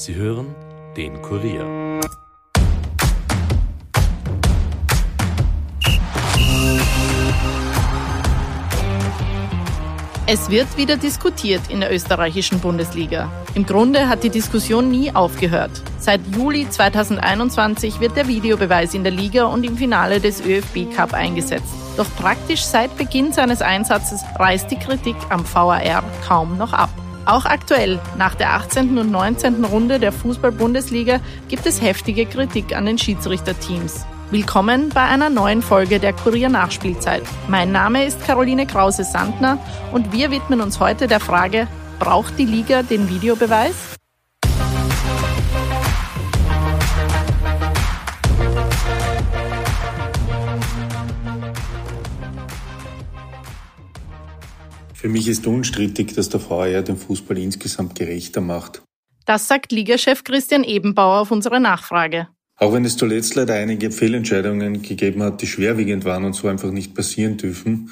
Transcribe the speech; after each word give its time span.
Sie 0.00 0.14
hören 0.14 0.54
den 0.96 1.20
Kurier. 1.20 2.00
Es 10.26 10.48
wird 10.48 10.74
wieder 10.78 10.96
diskutiert 10.96 11.60
in 11.68 11.80
der 11.80 11.92
österreichischen 11.92 12.60
Bundesliga. 12.60 13.30
Im 13.54 13.66
Grunde 13.66 14.08
hat 14.08 14.24
die 14.24 14.30
Diskussion 14.30 14.90
nie 14.90 15.14
aufgehört. 15.14 15.82
Seit 15.98 16.22
Juli 16.34 16.66
2021 16.66 18.00
wird 18.00 18.16
der 18.16 18.26
Videobeweis 18.26 18.94
in 18.94 19.02
der 19.02 19.12
Liga 19.12 19.44
und 19.44 19.64
im 19.64 19.76
Finale 19.76 20.18
des 20.18 20.40
ÖFB 20.40 20.90
Cup 20.96 21.12
eingesetzt. 21.12 21.74
Doch 21.98 22.08
praktisch 22.16 22.62
seit 22.62 22.96
Beginn 22.96 23.34
seines 23.34 23.60
Einsatzes 23.60 24.22
reißt 24.38 24.70
die 24.70 24.78
Kritik 24.78 25.16
am 25.28 25.44
VAR 25.44 26.02
kaum 26.26 26.56
noch 26.56 26.72
ab. 26.72 26.88
Auch 27.30 27.44
aktuell, 27.44 28.00
nach 28.18 28.34
der 28.34 28.54
18. 28.54 28.98
und 28.98 29.12
19. 29.12 29.64
Runde 29.64 30.00
der 30.00 30.10
Fußball-Bundesliga, 30.10 31.20
gibt 31.46 31.64
es 31.64 31.80
heftige 31.80 32.26
Kritik 32.26 32.74
an 32.74 32.86
den 32.86 32.98
Schiedsrichterteams. 32.98 34.04
Willkommen 34.32 34.88
bei 34.88 35.02
einer 35.02 35.30
neuen 35.30 35.62
Folge 35.62 36.00
der 36.00 36.12
Kurier 36.12 36.48
Nachspielzeit. 36.48 37.22
Mein 37.46 37.70
Name 37.70 38.04
ist 38.04 38.20
Caroline 38.26 38.66
Krause-Sandner 38.66 39.58
und 39.92 40.12
wir 40.12 40.32
widmen 40.32 40.60
uns 40.60 40.80
heute 40.80 41.06
der 41.06 41.20
Frage, 41.20 41.68
braucht 42.00 42.36
die 42.36 42.46
Liga 42.46 42.82
den 42.82 43.08
Videobeweis? 43.08 43.99
Für 55.00 55.08
mich 55.08 55.28
ist 55.28 55.46
unstrittig, 55.46 56.12
dass 56.12 56.28
der 56.28 56.40
VR 56.40 56.82
den 56.82 56.98
Fußball 56.98 57.38
insgesamt 57.38 57.94
gerechter 57.94 58.42
macht. 58.42 58.82
Das 59.24 59.48
sagt 59.48 59.72
Ligachef 59.72 60.24
Christian 60.24 60.62
Ebenbauer 60.62 61.20
auf 61.20 61.30
unsere 61.30 61.58
Nachfrage. 61.58 62.28
Auch 62.56 62.74
wenn 62.74 62.84
es 62.84 62.98
zuletzt 62.98 63.34
leider 63.34 63.54
einige 63.54 63.92
Fehlentscheidungen 63.92 64.82
gegeben 64.82 65.22
hat, 65.22 65.40
die 65.40 65.46
schwerwiegend 65.46 66.04
waren 66.04 66.26
und 66.26 66.34
so 66.34 66.48
einfach 66.48 66.70
nicht 66.70 66.94
passieren 66.94 67.38
dürfen, 67.38 67.90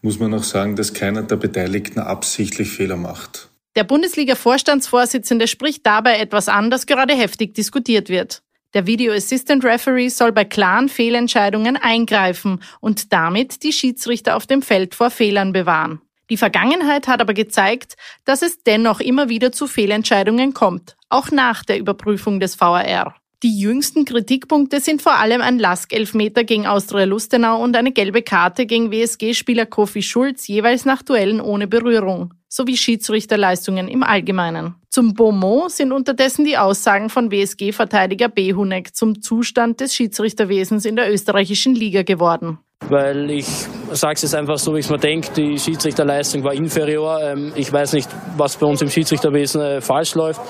muss 0.00 0.18
man 0.18 0.32
auch 0.32 0.44
sagen, 0.44 0.76
dass 0.76 0.94
keiner 0.94 1.24
der 1.24 1.36
Beteiligten 1.36 2.00
absichtlich 2.00 2.70
Fehler 2.70 2.96
macht. 2.96 3.50
Der 3.74 3.84
Bundesliga-Vorstandsvorsitzende 3.84 5.48
spricht 5.48 5.84
dabei 5.84 6.20
etwas 6.20 6.48
an, 6.48 6.70
das 6.70 6.86
gerade 6.86 7.12
heftig 7.14 7.54
diskutiert 7.54 8.08
wird. 8.08 8.42
Der 8.72 8.86
Video 8.86 9.12
Assistant 9.12 9.62
Referee 9.62 10.08
soll 10.08 10.32
bei 10.32 10.46
klaren 10.46 10.88
Fehlentscheidungen 10.88 11.76
eingreifen 11.76 12.62
und 12.80 13.12
damit 13.12 13.62
die 13.62 13.72
Schiedsrichter 13.72 14.36
auf 14.36 14.46
dem 14.46 14.62
Feld 14.62 14.94
vor 14.94 15.10
Fehlern 15.10 15.52
bewahren. 15.52 16.00
Die 16.28 16.36
Vergangenheit 16.36 17.06
hat 17.06 17.20
aber 17.20 17.34
gezeigt, 17.34 17.96
dass 18.24 18.42
es 18.42 18.62
dennoch 18.64 19.00
immer 19.00 19.28
wieder 19.28 19.52
zu 19.52 19.66
Fehlentscheidungen 19.66 20.54
kommt, 20.54 20.96
auch 21.08 21.30
nach 21.30 21.64
der 21.64 21.78
Überprüfung 21.78 22.40
des 22.40 22.60
VAR. 22.60 23.14
Die 23.42 23.60
jüngsten 23.60 24.04
Kritikpunkte 24.06 24.80
sind 24.80 25.02
vor 25.02 25.18
allem 25.18 25.40
ein 25.40 25.58
Lask-Elfmeter 25.58 26.42
gegen 26.42 26.66
Austria 26.66 27.04
Lustenau 27.04 27.62
und 27.62 27.76
eine 27.76 27.92
gelbe 27.92 28.22
Karte 28.22 28.66
gegen 28.66 28.90
WSG-Spieler 28.90 29.66
Kofi 29.66 30.02
Schulz, 30.02 30.48
jeweils 30.48 30.84
nach 30.84 31.02
Duellen 31.02 31.40
ohne 31.40 31.68
Berührung, 31.68 32.32
sowie 32.48 32.76
Schiedsrichterleistungen 32.76 33.88
im 33.88 34.02
Allgemeinen. 34.02 34.74
Zum 34.88 35.12
Beaumont 35.12 35.70
sind 35.70 35.92
unterdessen 35.92 36.46
die 36.46 36.56
Aussagen 36.56 37.10
von 37.10 37.30
WSG-Verteidiger 37.30 38.30
Behunek 38.30 38.96
zum 38.96 39.20
Zustand 39.20 39.80
des 39.80 39.94
Schiedsrichterwesens 39.94 40.86
in 40.86 40.96
der 40.96 41.12
österreichischen 41.12 41.74
Liga 41.74 42.02
geworden 42.02 42.58
weil 42.88 43.30
ich 43.30 43.46
sage 43.92 44.14
es 44.14 44.22
jetzt 44.22 44.34
einfach 44.34 44.58
so, 44.58 44.74
wie 44.74 44.78
ich 44.78 44.84
es 44.86 44.90
mir 44.90 44.98
denke, 44.98 45.32
die 45.32 45.58
Schiedsrichterleistung 45.58 46.44
war 46.44 46.52
inferior. 46.52 47.20
Ähm, 47.22 47.52
ich 47.54 47.72
weiß 47.72 47.94
nicht, 47.94 48.08
was 48.36 48.56
bei 48.56 48.66
uns 48.66 48.82
im 48.82 48.90
Schiedsrichterwesen 48.90 49.60
äh, 49.60 49.80
falsch 49.80 50.14
läuft. 50.14 50.40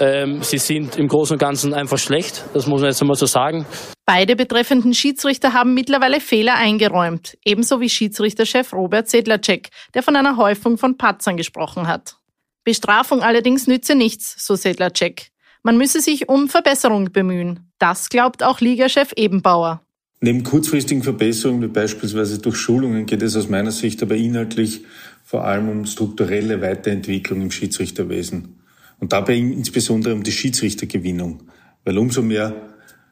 Ähm, 0.00 0.42
sie 0.42 0.58
sind 0.58 0.96
im 0.96 1.08
Großen 1.08 1.34
und 1.34 1.38
Ganzen 1.38 1.74
einfach 1.74 1.98
schlecht, 1.98 2.44
das 2.54 2.66
muss 2.66 2.80
man 2.80 2.90
jetzt 2.90 3.00
einmal 3.00 3.16
so 3.16 3.26
sagen. 3.26 3.66
Beide 4.06 4.36
betreffenden 4.36 4.94
Schiedsrichter 4.94 5.52
haben 5.52 5.74
mittlerweile 5.74 6.20
Fehler 6.20 6.54
eingeräumt, 6.54 7.36
ebenso 7.44 7.80
wie 7.80 7.90
Schiedsrichterchef 7.90 8.72
Robert 8.72 9.08
Sedlacek, 9.08 9.68
der 9.94 10.02
von 10.02 10.16
einer 10.16 10.36
Häufung 10.36 10.78
von 10.78 10.96
Patzern 10.96 11.36
gesprochen 11.36 11.86
hat. 11.86 12.16
Bestrafung 12.64 13.22
allerdings 13.22 13.66
nütze 13.66 13.94
nichts, 13.94 14.34
so 14.44 14.54
Sedlacek. 14.54 15.28
Man 15.62 15.76
müsse 15.76 16.00
sich 16.00 16.28
um 16.28 16.48
Verbesserung 16.48 17.12
bemühen. 17.12 17.70
Das 17.78 18.08
glaubt 18.08 18.42
auch 18.42 18.60
Ligachef 18.60 19.12
Ebenbauer. 19.16 19.82
Neben 20.20 20.42
kurzfristigen 20.42 21.04
Verbesserungen 21.04 21.62
wie 21.62 21.68
beispielsweise 21.68 22.38
durch 22.40 22.56
Schulungen 22.56 23.06
geht 23.06 23.22
es 23.22 23.36
aus 23.36 23.48
meiner 23.48 23.70
Sicht 23.70 24.02
aber 24.02 24.16
inhaltlich 24.16 24.82
vor 25.22 25.44
allem 25.44 25.68
um 25.68 25.86
strukturelle 25.86 26.60
Weiterentwicklung 26.60 27.40
im 27.40 27.50
Schiedsrichterwesen 27.52 28.60
und 28.98 29.12
dabei 29.12 29.36
insbesondere 29.36 30.14
um 30.14 30.24
die 30.24 30.32
Schiedsrichtergewinnung, 30.32 31.44
weil 31.84 31.98
umso 31.98 32.22
mehr 32.22 32.54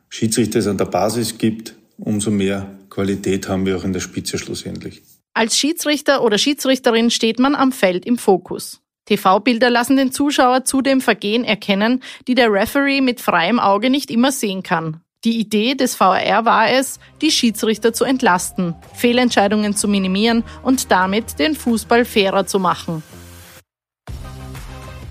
Schiedsrichter 0.08 0.58
es 0.58 0.66
an 0.66 0.78
der 0.78 0.86
Basis 0.86 1.38
gibt, 1.38 1.76
umso 1.96 2.30
mehr 2.30 2.76
Qualität 2.90 3.48
haben 3.48 3.66
wir 3.66 3.76
auch 3.76 3.84
in 3.84 3.92
der 3.92 4.00
Spitze 4.00 4.38
schlussendlich. 4.38 5.02
Als 5.32 5.56
Schiedsrichter 5.56 6.24
oder 6.24 6.38
Schiedsrichterin 6.38 7.10
steht 7.10 7.38
man 7.38 7.54
am 7.54 7.70
Feld 7.70 8.04
im 8.04 8.18
Fokus. 8.18 8.80
TV-Bilder 9.04 9.70
lassen 9.70 9.96
den 9.96 10.10
Zuschauer 10.10 10.64
zudem 10.64 11.00
Vergehen 11.00 11.44
erkennen, 11.44 12.02
die 12.26 12.34
der 12.34 12.52
Referee 12.52 13.00
mit 13.00 13.20
freiem 13.20 13.60
Auge 13.60 13.90
nicht 13.90 14.10
immer 14.10 14.32
sehen 14.32 14.64
kann. 14.64 15.02
Die 15.26 15.40
Idee 15.40 15.74
des 15.74 15.98
VAR 15.98 16.44
war 16.44 16.70
es, 16.70 17.00
die 17.20 17.32
Schiedsrichter 17.32 17.92
zu 17.92 18.04
entlasten, 18.04 18.76
Fehlentscheidungen 18.94 19.74
zu 19.74 19.88
minimieren 19.88 20.44
und 20.62 20.92
damit 20.92 21.40
den 21.40 21.56
Fußball 21.56 22.04
fairer 22.04 22.46
zu 22.46 22.60
machen. 22.60 23.02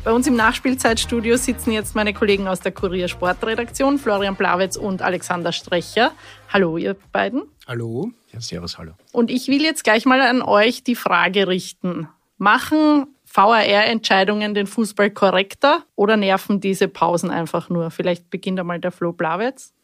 Bei 0.05 0.13
uns 0.13 0.25
im 0.25 0.37
Nachspielzeitstudio 0.37 1.35
sitzen 1.35 1.73
jetzt 1.73 1.95
meine 1.95 2.13
Kollegen 2.13 2.47
aus 2.47 2.61
der 2.61 2.71
Kurier 2.71 3.09
Sportredaktion, 3.09 3.99
Florian 3.99 4.37
Blawitz 4.37 4.77
und 4.77 5.01
Alexander 5.01 5.51
Strecher. 5.51 6.13
Hallo, 6.47 6.77
ihr 6.77 6.95
beiden. 7.11 7.41
Hallo. 7.67 8.09
Ja, 8.31 8.39
servus, 8.39 8.77
hallo. 8.77 8.93
Und 9.11 9.29
ich 9.29 9.49
will 9.49 9.63
jetzt 9.63 9.83
gleich 9.83 10.05
mal 10.05 10.21
an 10.21 10.41
euch 10.41 10.85
die 10.85 10.95
Frage 10.95 11.49
richten. 11.49 12.07
Machen 12.37 13.07
VAR-Entscheidungen 13.25 14.53
den 14.53 14.67
Fußball 14.67 15.11
korrekter 15.11 15.83
oder 15.97 16.15
nerven 16.15 16.61
diese 16.61 16.87
Pausen 16.87 17.31
einfach 17.31 17.67
nur? 17.67 17.91
Vielleicht 17.91 18.29
beginnt 18.29 18.61
einmal 18.61 18.79
der 18.79 18.93
Flo 18.93 19.11
Blawitz 19.11 19.74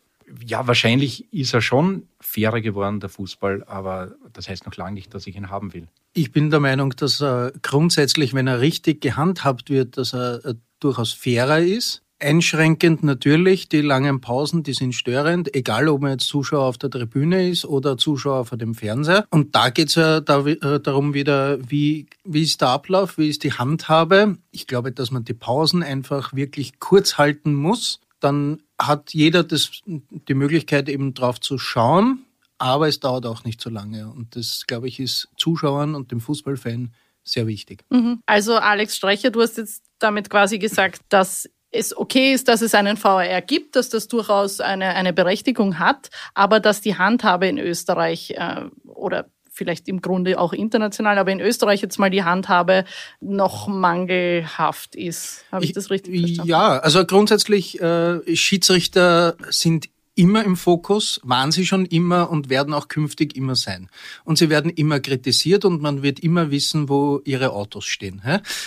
ja, 0.46 0.68
wahrscheinlich 0.68 1.31
ist 1.34 1.53
er 1.53 1.62
schon 1.62 2.08
fairer 2.19 2.62
geworden, 2.62 3.00
der 3.00 3.09
Fußball, 3.09 3.64
aber 3.66 4.14
das 4.34 4.50
heißt 4.50 4.66
noch 4.66 4.75
lange 4.75 4.94
nicht, 4.94 5.14
dass 5.14 5.28
ich 5.28 5.36
ihn 5.36 5.50
haben 5.50 5.74
will. 5.74 5.88
Ich 6.14 6.31
bin 6.31 6.50
der 6.50 6.59
Meinung, 6.59 6.92
dass 6.92 7.22
er 7.22 7.53
grundsätzlich, 7.62 8.34
wenn 8.34 8.47
er 8.47 8.62
richtig 8.62 9.02
gehandhabt 9.02 9.70
wird, 9.70 9.97
dass 9.97 10.14
er 10.14 10.44
äh, 10.46 10.56
durchaus 10.80 11.14
fairer 11.14 11.59
ist. 11.59 12.02
Einschränkend 12.20 13.03
natürlich, 13.03 13.68
die 13.68 13.81
langen 13.81 14.22
Pausen, 14.22 14.62
die 14.62 14.74
sind 14.74 14.94
störend, 14.94 15.56
egal 15.56 15.88
ob 15.88 16.02
man 16.02 16.12
jetzt 16.12 16.28
Zuschauer 16.28 16.66
auf 16.66 16.78
der 16.78 16.91
Tribüne 16.91 17.50
ist 17.50 17.66
oder 17.66 17.97
Zuschauer 17.97 18.46
vor 18.46 18.59
dem 18.59 18.75
Fernseher. 18.75 19.25
Und 19.31 19.56
da 19.56 19.70
geht 19.70 19.90
es 19.90 19.96
ja 19.96 20.18
äh, 20.18 20.80
darum 20.80 21.16
wieder, 21.16 21.58
wie, 21.68 22.06
wie 22.24 22.44
ist 22.44 22.62
der 22.62 22.70
Ablauf, 22.70 23.18
wie 23.18 23.30
ist 23.30 23.44
die 23.44 23.53
Handhabe. 23.53 24.38
Ich 24.52 24.68
glaube, 24.68 24.91
dass 24.91 25.09
man 25.09 25.24
die 25.24 25.34
Pausen 25.34 25.81
einfach 25.81 26.34
wirklich 26.34 26.80
kurz 26.80 27.18
halten 27.18 27.56
muss. 27.56 28.02
Dann 28.20 28.62
hat 28.88 29.14
jeder 29.14 29.44
das, 29.44 29.72
die 29.86 30.34
Möglichkeit, 30.34 30.90
eben 30.90 31.14
drauf 31.14 31.40
zu 31.40 31.58
schauen, 31.58 32.25
aber 32.58 32.88
es 32.88 33.00
dauert 33.00 33.25
auch 33.25 33.44
nicht 33.44 33.62
so 33.62 33.69
lange. 33.69 34.08
Und 34.08 34.36
das, 34.36 34.66
glaube 34.68 34.88
ich, 34.88 35.00
ist 35.00 35.30
Zuschauern 35.38 35.96
und 35.96 36.12
dem 36.12 36.19
Fußballfan 36.19 36.94
sehr 37.24 37.47
wichtig. 37.47 37.84
Mhm. 37.90 38.22
Also 38.25 38.56
Alex 38.56 38.96
Streicher, 38.96 39.30
du 39.30 39.41
hast 39.41 39.58
jetzt 39.58 39.84
damit 40.00 40.30
quasi 40.30 40.59
gesagt, 40.59 41.02
dass 41.09 41.50
es 41.72 41.96
okay 41.96 42.34
ist, 42.34 42.47
dass 42.47 42.62
es 42.62 42.75
einen 42.75 43.02
VAR 43.02 43.41
gibt, 43.41 43.75
dass 43.75 43.90
das 43.90 44.08
durchaus 44.08 44.59
eine, 44.59 44.90
eine 44.90 45.14
Berechtigung 45.14 45.80
hat, 45.80 46.09
aber 46.34 46.59
dass 46.59 46.81
die 46.81 46.97
Handhabe 46.97 47.47
in 47.47 47.58
Österreich 47.58 48.31
äh, 48.31 48.66
oder 48.86 49.30
vielleicht 49.51 49.88
im 49.88 50.01
Grunde 50.01 50.39
auch 50.39 50.53
international, 50.53 51.17
aber 51.17 51.31
in 51.31 51.41
Österreich 51.41 51.81
jetzt 51.81 52.00
mal 52.00 52.09
die 52.09 52.23
Handhabe 52.23 52.85
noch 53.19 53.67
mangelhaft 53.67 54.95
ist. 54.95 55.45
Habe 55.51 55.66
ich, 55.66 55.72
ich, 55.72 55.75
das 55.75 55.91
richtig 55.91 56.20
verstanden? 56.20 56.49
Ja, 56.49 56.79
also 56.79 57.05
grundsätzlich 57.05 57.79
äh, 57.81 58.35
Schiedsrichter 58.35 59.35
sind 59.49 59.90
immer 60.16 60.43
im 60.43 60.55
Fokus, 60.55 61.20
waren 61.23 61.52
sie 61.52 61.66
schon 61.66 61.85
immer 61.85 62.29
und 62.29 62.49
werden 62.49 62.73
auch 62.73 62.87
künftig 62.87 63.35
immer 63.35 63.55
sein. 63.55 63.90
Und 64.23 64.37
sie 64.37 64.49
werden 64.49 64.72
immer 64.72 64.99
kritisiert 64.99 65.66
und 65.66 65.81
man 65.81 66.03
wird 66.03 66.20
immer 66.20 66.52
wissen, 66.52 66.90
wo 66.90 67.22
ihre 67.23 67.52
Autos 67.52 67.85
stehen. 67.85 68.22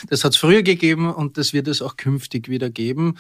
Das 0.09 0.25
hat 0.25 0.33
es 0.33 0.39
früher 0.39 0.63
gegeben 0.63 1.13
und 1.13 1.39
das 1.39 1.53
wird 1.53 1.69
es 1.69 1.83
auch 1.83 1.97
künftig 1.97 2.49
wieder 2.49 2.71
geben. 2.71 3.17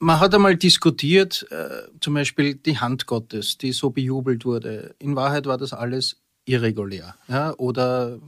Man 0.00 0.20
hat 0.20 0.34
einmal 0.34 0.56
diskutiert, 0.56 1.46
äh, 1.50 1.88
zum 2.00 2.14
Beispiel 2.14 2.54
die 2.54 2.78
Hand 2.78 3.06
Gottes, 3.06 3.58
die 3.58 3.72
so 3.72 3.90
bejubelt 3.90 4.44
wurde. 4.44 4.94
In 5.00 5.16
Wahrheit 5.16 5.46
war 5.46 5.58
das 5.58 5.72
alles 5.72 6.16
irregulär. 6.48 7.14
Ja? 7.28 7.54
Oder 7.56 8.18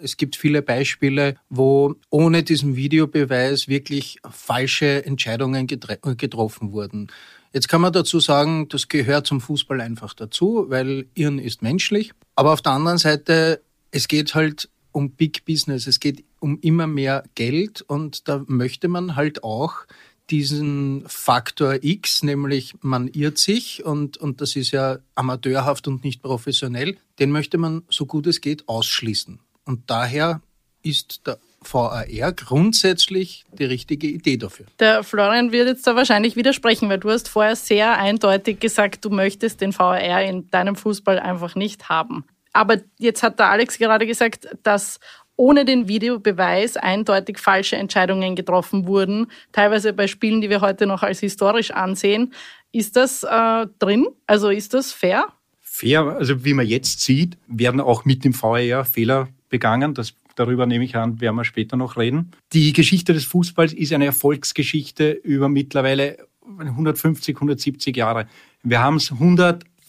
es 0.00 0.16
gibt 0.16 0.36
viele 0.36 0.62
Beispiele, 0.62 1.36
wo 1.48 1.96
ohne 2.10 2.42
diesen 2.42 2.76
Videobeweis 2.76 3.68
wirklich 3.68 4.18
falsche 4.30 5.04
Entscheidungen 5.04 5.66
getroffen 5.66 6.72
wurden. 6.72 7.08
Jetzt 7.52 7.68
kann 7.68 7.80
man 7.80 7.92
dazu 7.92 8.18
sagen, 8.18 8.68
das 8.68 8.88
gehört 8.88 9.26
zum 9.26 9.40
Fußball 9.40 9.80
einfach 9.80 10.14
dazu, 10.14 10.66
weil 10.68 11.06
Irren 11.14 11.38
ist 11.38 11.62
menschlich. 11.62 12.12
Aber 12.34 12.52
auf 12.52 12.62
der 12.62 12.72
anderen 12.72 12.98
Seite, 12.98 13.62
es 13.90 14.08
geht 14.08 14.34
halt 14.34 14.68
um 14.90 15.10
Big 15.10 15.44
Business, 15.44 15.86
es 15.86 16.00
geht 16.00 16.24
um 16.40 16.58
immer 16.60 16.86
mehr 16.86 17.24
Geld 17.34 17.82
und 17.82 18.28
da 18.28 18.44
möchte 18.46 18.88
man 18.88 19.16
halt 19.16 19.42
auch 19.44 19.86
diesen 20.30 21.04
Faktor 21.06 21.78
X, 21.82 22.22
nämlich 22.22 22.74
man 22.80 23.08
irrt 23.08 23.38
sich 23.38 23.84
und, 23.84 24.16
und 24.16 24.40
das 24.40 24.56
ist 24.56 24.70
ja 24.70 24.98
amateurhaft 25.14 25.86
und 25.86 26.04
nicht 26.04 26.22
professionell, 26.22 26.96
den 27.18 27.30
möchte 27.30 27.58
man 27.58 27.82
so 27.88 28.06
gut 28.06 28.26
es 28.26 28.40
geht 28.40 28.68
ausschließen. 28.68 29.38
Und 29.64 29.90
daher 29.90 30.40
ist 30.82 31.26
der 31.26 31.38
VAR 31.60 32.32
grundsätzlich 32.32 33.44
die 33.52 33.64
richtige 33.64 34.06
Idee 34.06 34.36
dafür. 34.36 34.66
Der 34.78 35.02
Florian 35.02 35.52
wird 35.52 35.66
jetzt 35.68 35.86
da 35.86 35.96
wahrscheinlich 35.96 36.36
widersprechen, 36.36 36.88
weil 36.88 36.98
du 36.98 37.10
hast 37.10 37.28
vorher 37.28 37.56
sehr 37.56 37.98
eindeutig 37.98 38.60
gesagt, 38.60 39.04
du 39.04 39.10
möchtest 39.10 39.60
den 39.60 39.76
VAR 39.76 40.22
in 40.22 40.50
deinem 40.50 40.76
Fußball 40.76 41.18
einfach 41.18 41.54
nicht 41.54 41.88
haben. 41.88 42.24
Aber 42.52 42.80
jetzt 42.98 43.22
hat 43.22 43.38
der 43.38 43.48
Alex 43.48 43.78
gerade 43.78 44.06
gesagt, 44.06 44.48
dass 44.62 45.00
ohne 45.36 45.64
den 45.64 45.88
Videobeweis 45.88 46.76
eindeutig 46.76 47.38
falsche 47.38 47.76
Entscheidungen 47.76 48.36
getroffen 48.36 48.86
wurden, 48.86 49.26
teilweise 49.52 49.92
bei 49.92 50.06
Spielen, 50.06 50.40
die 50.40 50.50
wir 50.50 50.60
heute 50.60 50.86
noch 50.86 51.02
als 51.02 51.20
historisch 51.20 51.70
ansehen. 51.70 52.32
Ist 52.72 52.96
das 52.96 53.22
äh, 53.22 53.66
drin? 53.78 54.06
Also 54.26 54.50
ist 54.50 54.74
das 54.74 54.92
fair? 54.92 55.28
Fair, 55.60 56.02
also 56.02 56.44
wie 56.44 56.54
man 56.54 56.66
jetzt 56.66 57.00
sieht, 57.00 57.36
werden 57.48 57.80
auch 57.80 58.04
mit 58.04 58.24
dem 58.24 58.40
VAR 58.40 58.84
Fehler 58.84 59.28
begangen. 59.48 59.94
Das 59.94 60.14
darüber 60.36 60.66
nehme 60.66 60.84
ich 60.84 60.96
an, 60.96 61.20
werden 61.20 61.36
wir 61.36 61.44
später 61.44 61.76
noch 61.76 61.96
reden. 61.96 62.30
Die 62.52 62.72
Geschichte 62.72 63.12
des 63.12 63.24
Fußballs 63.24 63.72
ist 63.72 63.92
eine 63.92 64.06
Erfolgsgeschichte 64.06 65.10
über 65.10 65.48
mittlerweile 65.48 66.18
150, 66.46 67.36
170 67.36 67.96
Jahre. 67.96 68.26
Wir 68.62 68.80
haben 68.80 68.96
es 68.96 69.10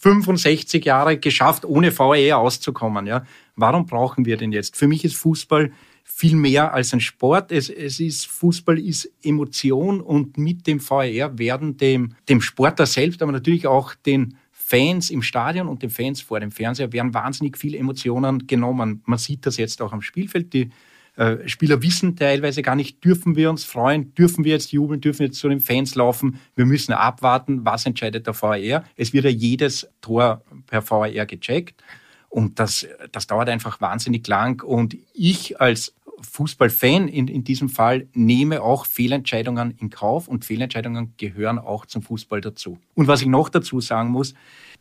165 0.05 0.85
Jahre 0.85 1.17
geschafft, 1.17 1.65
ohne 1.65 1.97
VAR 1.97 2.37
auszukommen. 2.37 3.07
Ja. 3.07 3.25
Warum 3.55 3.85
brauchen 3.85 4.25
wir 4.25 4.37
den 4.37 4.51
jetzt? 4.51 4.75
Für 4.77 4.87
mich 4.87 5.03
ist 5.03 5.15
Fußball 5.15 5.71
viel 6.03 6.35
mehr 6.35 6.73
als 6.73 6.93
ein 6.93 7.01
Sport. 7.01 7.51
Es, 7.51 7.69
es 7.69 7.99
ist, 7.99 8.27
Fußball 8.27 8.79
ist 8.79 9.11
Emotion 9.23 9.99
und 10.01 10.37
mit 10.37 10.67
dem 10.67 10.79
VAR 10.79 11.37
werden 11.37 11.77
dem, 11.77 12.15
dem 12.29 12.41
Sportler 12.41 12.85
selbst, 12.85 13.21
aber 13.21 13.31
natürlich 13.31 13.67
auch 13.67 13.95
den 13.95 14.37
Fans 14.51 15.09
im 15.09 15.21
Stadion 15.21 15.67
und 15.67 15.83
den 15.83 15.89
Fans 15.89 16.21
vor 16.21 16.39
dem 16.39 16.51
Fernseher 16.51 16.91
werden 16.93 17.13
wahnsinnig 17.13 17.57
viele 17.57 17.77
Emotionen 17.77 18.47
genommen. 18.47 19.01
Man 19.05 19.19
sieht 19.19 19.45
das 19.45 19.57
jetzt 19.57 19.81
auch 19.81 19.93
am 19.93 20.01
Spielfeld. 20.01 20.53
Die 20.53 20.69
äh, 21.15 21.47
Spieler 21.47 21.81
wissen 21.81 22.15
teilweise 22.15 22.61
gar 22.61 22.75
nicht, 22.75 23.03
dürfen 23.03 23.35
wir 23.35 23.49
uns 23.49 23.63
freuen, 23.63 24.13
dürfen 24.15 24.43
wir 24.43 24.51
jetzt 24.51 24.71
jubeln, 24.71 25.01
dürfen 25.01 25.19
wir 25.19 25.27
jetzt 25.27 25.39
zu 25.39 25.49
den 25.49 25.61
Fans 25.61 25.95
laufen. 25.95 26.39
Wir 26.55 26.65
müssen 26.65 26.93
abwarten, 26.93 27.63
was 27.63 27.85
entscheidet 27.85 28.27
der 28.27 28.39
VAR. 28.39 28.83
Es 28.95 29.13
wird 29.13 29.25
ja 29.25 29.31
jedes 29.31 29.87
Tor 30.01 30.41
per 30.67 30.89
VAR 30.89 31.25
gecheckt. 31.25 31.81
Und 32.29 32.59
das, 32.59 32.85
das 33.13 33.27
dauert 33.27 33.47
einfach 33.47 33.79
wahnsinnig 33.79 34.27
lang. 34.27 34.61
Und 34.61 34.97
ich 35.13 35.61
als 35.61 35.93
Fußballfan 36.21 37.07
in, 37.07 37.27
in 37.27 37.43
diesem 37.43 37.69
Fall 37.69 38.07
nehme 38.13 38.61
auch 38.61 38.85
Fehlentscheidungen 38.85 39.71
in 39.79 39.89
Kauf 39.89 40.27
und 40.27 40.43
Fehlentscheidungen 40.43 41.13
gehören 41.17 41.59
auch 41.59 41.85
zum 41.85 42.01
Fußball 42.01 42.41
dazu. 42.41 42.77
Und 42.93 43.07
was 43.07 43.21
ich 43.21 43.27
noch 43.27 43.47
dazu 43.47 43.79
sagen 43.79 44.09
muss, 44.09 44.33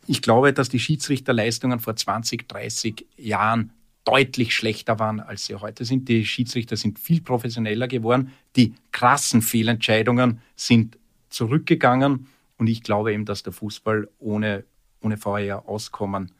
ich 0.07 0.21
glaube, 0.21 0.53
dass 0.53 0.69
die 0.69 0.79
Schiedsrichterleistungen 0.79 1.79
vor 1.79 1.95
20, 1.95 2.47
30 2.47 3.05
Jahren 3.17 3.71
deutlich 4.05 4.55
schlechter 4.55 4.99
waren, 4.99 5.19
als 5.19 5.47
sie 5.47 5.55
heute 5.55 5.83
sind. 5.83 6.07
Die 6.07 6.25
Schiedsrichter 6.25 6.77
sind 6.77 6.99
viel 6.99 7.21
professioneller 7.21 7.87
geworden. 7.87 8.31
Die 8.55 8.73
krassen 8.91 9.41
Fehlentscheidungen 9.41 10.39
sind 10.55 10.97
zurückgegangen. 11.29 12.27
Und 12.57 12.67
ich 12.67 12.83
glaube 12.83 13.13
eben, 13.13 13.25
dass 13.25 13.43
der 13.43 13.51
Fußball 13.51 14.07
ohne, 14.19 14.63
ohne 15.01 15.23
VAR 15.23 15.67
auskommen 15.67 16.31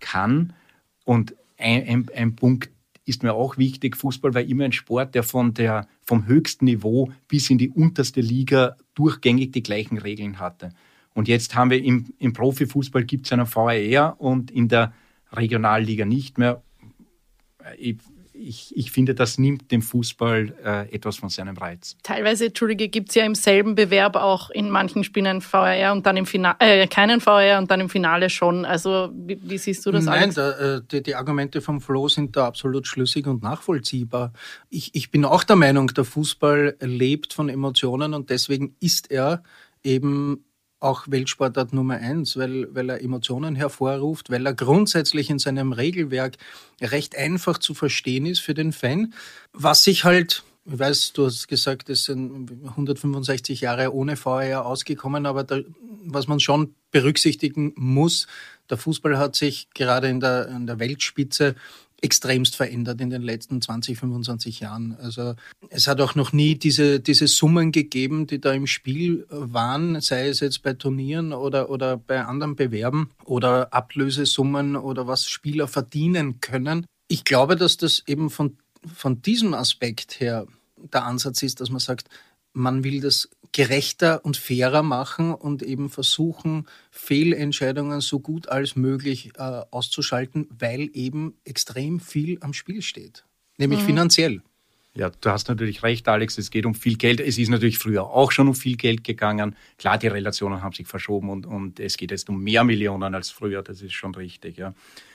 kann. 0.00 0.52
Und 1.04 1.34
ein, 1.56 1.88
ein, 1.88 2.06
ein 2.14 2.36
Punkt, 2.36 2.70
ist 3.06 3.22
mir 3.22 3.32
auch 3.34 3.56
wichtig. 3.56 3.96
Fußball 3.96 4.34
war 4.34 4.42
immer 4.42 4.64
ein 4.64 4.72
Sport, 4.72 5.14
der 5.14 5.22
von 5.22 5.54
der, 5.54 5.86
vom 6.02 6.26
höchsten 6.26 6.64
Niveau 6.64 7.12
bis 7.28 7.48
in 7.48 7.56
die 7.56 7.70
unterste 7.70 8.20
Liga 8.20 8.76
durchgängig 8.94 9.52
die 9.52 9.62
gleichen 9.62 9.96
Regeln 9.96 10.40
hatte. 10.40 10.70
Und 11.14 11.28
jetzt 11.28 11.54
haben 11.54 11.70
wir 11.70 11.82
im, 11.82 12.12
im 12.18 12.32
Profifußball 12.32 13.04
gibt 13.04 13.26
es 13.26 13.32
einen 13.32 13.46
VAR 13.46 14.20
und 14.20 14.50
in 14.50 14.68
der 14.68 14.92
Regionalliga 15.32 16.04
nicht 16.04 16.36
mehr. 16.36 16.62
Ich, 17.78 17.96
ich, 18.38 18.76
ich 18.76 18.90
finde, 18.90 19.14
das 19.14 19.38
nimmt 19.38 19.70
dem 19.72 19.82
Fußball 19.82 20.54
äh, 20.64 20.94
etwas 20.94 21.16
von 21.16 21.28
seinem 21.28 21.56
Reiz. 21.56 21.96
Teilweise, 22.02 22.46
Entschuldige, 22.46 22.88
gibt 22.88 23.10
es 23.10 23.14
ja 23.14 23.24
im 23.24 23.34
selben 23.34 23.74
Bewerb 23.74 24.16
auch 24.16 24.50
in 24.50 24.70
manchen 24.70 25.04
Spielen 25.04 25.40
VR 25.40 25.92
und 25.92 26.06
dann 26.06 26.16
im 26.16 26.26
Finale, 26.26 26.56
äh, 26.60 26.86
keinen 26.86 27.20
VR 27.20 27.58
und 27.58 27.70
dann 27.70 27.80
im 27.80 27.88
Finale 27.88 28.30
schon. 28.30 28.64
Also 28.64 29.10
wie, 29.14 29.38
wie 29.42 29.58
siehst 29.58 29.86
du 29.86 29.90
das 29.90 30.04
Nein, 30.04 30.32
da, 30.34 30.76
äh, 30.76 30.82
die, 30.90 31.02
die, 31.02 31.14
Argumente 31.14 31.60
vom 31.60 31.80
Flo 31.80 32.08
sind 32.08 32.36
da 32.36 32.46
absolut 32.46 32.86
schlüssig 32.86 33.26
und 33.26 33.42
nachvollziehbar. 33.42 34.32
Ich, 34.68 34.94
ich 34.94 35.10
bin 35.10 35.24
auch 35.24 35.44
der 35.44 35.56
Meinung, 35.56 35.88
der 35.88 36.04
Fußball 36.04 36.76
lebt 36.80 37.32
von 37.32 37.48
Emotionen 37.48 38.14
und 38.14 38.30
deswegen 38.30 38.76
ist 38.80 39.10
er 39.10 39.42
eben 39.82 40.44
auch 40.80 41.06
Weltsportart 41.08 41.72
Nummer 41.72 41.94
eins, 41.94 42.36
weil, 42.36 42.74
weil 42.74 42.90
er 42.90 43.02
Emotionen 43.02 43.54
hervorruft, 43.54 44.30
weil 44.30 44.46
er 44.46 44.54
grundsätzlich 44.54 45.30
in 45.30 45.38
seinem 45.38 45.72
Regelwerk 45.72 46.36
recht 46.80 47.16
einfach 47.16 47.58
zu 47.58 47.74
verstehen 47.74 48.26
ist 48.26 48.40
für 48.40 48.54
den 48.54 48.72
Fan. 48.72 49.14
Was 49.52 49.84
sich 49.84 50.04
halt, 50.04 50.44
ich 50.66 50.78
weiß, 50.78 51.12
du 51.14 51.26
hast 51.26 51.48
gesagt, 51.48 51.88
es 51.88 52.04
sind 52.04 52.50
165 52.68 53.62
Jahre 53.62 53.94
ohne 53.94 54.16
VR 54.16 54.66
ausgekommen, 54.66 55.24
aber 55.24 55.44
da, 55.44 55.60
was 56.04 56.28
man 56.28 56.40
schon 56.40 56.74
berücksichtigen 56.90 57.72
muss, 57.76 58.26
der 58.68 58.78
Fußball 58.78 59.18
hat 59.18 59.36
sich 59.36 59.68
gerade 59.74 60.08
in 60.08 60.20
der, 60.20 60.48
in 60.48 60.66
der 60.66 60.78
Weltspitze 60.78 61.54
extremst 62.02 62.56
verändert 62.56 63.00
in 63.00 63.10
den 63.10 63.22
letzten 63.22 63.60
20, 63.60 63.98
25 63.98 64.60
Jahren. 64.60 64.96
Also 65.00 65.34
es 65.70 65.86
hat 65.86 66.00
auch 66.00 66.14
noch 66.14 66.32
nie 66.32 66.54
diese, 66.56 67.00
diese 67.00 67.26
Summen 67.26 67.72
gegeben, 67.72 68.26
die 68.26 68.40
da 68.40 68.52
im 68.52 68.66
Spiel 68.66 69.26
waren, 69.30 70.00
sei 70.00 70.28
es 70.28 70.40
jetzt 70.40 70.62
bei 70.62 70.74
Turnieren 70.74 71.32
oder, 71.32 71.70
oder 71.70 71.96
bei 71.96 72.22
anderen 72.24 72.54
Bewerben 72.54 73.10
oder 73.24 73.72
Ablösesummen 73.72 74.76
oder 74.76 75.06
was 75.06 75.26
Spieler 75.26 75.68
verdienen 75.68 76.40
können. 76.40 76.86
Ich 77.08 77.24
glaube, 77.24 77.56
dass 77.56 77.76
das 77.76 78.02
eben 78.06 78.30
von, 78.30 78.58
von 78.86 79.22
diesem 79.22 79.54
Aspekt 79.54 80.20
her 80.20 80.46
der 80.92 81.04
Ansatz 81.04 81.42
ist, 81.42 81.60
dass 81.60 81.70
man 81.70 81.80
sagt, 81.80 82.08
man 82.56 82.84
will 82.84 83.00
das 83.00 83.28
gerechter 83.52 84.24
und 84.24 84.36
fairer 84.36 84.82
machen 84.82 85.32
und 85.32 85.62
eben 85.62 85.88
versuchen, 85.88 86.66
Fehlentscheidungen 86.90 88.00
so 88.00 88.18
gut 88.18 88.48
als 88.48 88.76
möglich 88.76 89.32
äh, 89.36 89.62
auszuschalten, 89.70 90.48
weil 90.50 90.90
eben 90.94 91.34
extrem 91.44 92.00
viel 92.00 92.38
am 92.40 92.54
Spiel 92.54 92.82
steht, 92.82 93.24
nämlich 93.58 93.80
mhm. 93.82 93.86
finanziell. 93.86 94.42
Ja, 94.94 95.10
du 95.10 95.28
hast 95.28 95.48
natürlich 95.48 95.82
recht, 95.82 96.08
Alex. 96.08 96.38
Es 96.38 96.50
geht 96.50 96.64
um 96.64 96.74
viel 96.74 96.96
Geld. 96.96 97.20
Es 97.20 97.36
ist 97.36 97.50
natürlich 97.50 97.76
früher 97.76 98.04
auch 98.04 98.32
schon 98.32 98.48
um 98.48 98.54
viel 98.54 98.76
Geld 98.76 99.04
gegangen. 99.04 99.54
Klar, 99.76 99.98
die 99.98 100.06
Relationen 100.06 100.62
haben 100.62 100.72
sich 100.72 100.86
verschoben 100.86 101.28
und, 101.28 101.44
und 101.44 101.78
es 101.78 101.98
geht 101.98 102.10
jetzt 102.10 102.30
um 102.30 102.42
mehr 102.42 102.64
Millionen 102.64 103.14
als 103.14 103.28
früher. 103.28 103.62
Das 103.62 103.82
ist 103.82 103.92
schon 103.92 104.14
richtig. 104.14 104.56
Ja. 104.56 104.72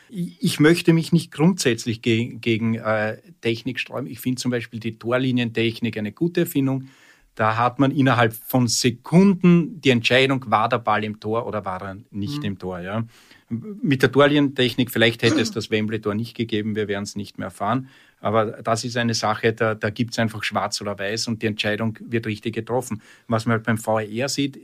Ich 0.10 0.60
möchte 0.60 0.93
mich 0.93 1.12
nicht 1.12 1.31
grundsätzlich 1.31 2.03
gegen, 2.03 2.41
gegen 2.41 2.75
äh, 2.75 3.17
Technik 3.41 3.79
sträuben. 3.79 4.07
Ich 4.07 4.19
finde 4.19 4.39
zum 4.39 4.51
Beispiel 4.51 4.79
die 4.79 5.00
Torlinientechnik 5.00 5.98
eine 5.98 6.12
gute 6.12 6.41
Erfindung. 6.41 6.89
Da 7.35 7.57
hat 7.57 7.79
man 7.79 7.91
innerhalb 7.91 8.33
von 8.33 8.67
Sekunden 8.67 9.79
die 9.81 9.89
Entscheidung, 9.89 10.45
war 10.50 10.67
der 10.67 10.79
Ball 10.79 11.03
im 11.03 11.19
Tor 11.19 11.47
oder 11.47 11.63
war 11.63 11.81
er 11.81 11.97
nicht 12.11 12.39
mhm. 12.39 12.45
im 12.45 12.59
Tor. 12.59 12.79
Ja. 12.79 13.05
Mit 13.50 14.01
der 14.01 14.11
Torlinientechnik, 14.11 14.91
vielleicht 14.91 15.23
hätte 15.23 15.39
es 15.39 15.51
das 15.51 15.71
Wembley-Tor 15.71 16.15
nicht 16.15 16.35
gegeben, 16.35 16.75
wir 16.75 16.88
werden 16.88 17.03
es 17.03 17.15
nicht 17.15 17.38
mehr 17.38 17.47
erfahren. 17.47 17.89
Aber 18.19 18.45
das 18.45 18.83
ist 18.83 18.97
eine 18.97 19.13
Sache, 19.13 19.53
da, 19.53 19.75
da 19.75 19.89
gibt 19.89 20.11
es 20.11 20.19
einfach 20.19 20.43
schwarz 20.43 20.79
oder 20.81 20.97
weiß 20.97 21.27
und 21.27 21.41
die 21.41 21.47
Entscheidung 21.47 21.97
wird 22.01 22.27
richtig 22.27 22.53
getroffen. 22.53 23.01
Was 23.27 23.45
man 23.45 23.53
halt 23.53 23.65
beim 23.65 23.83
VAR 23.83 24.29
sieht, 24.29 24.59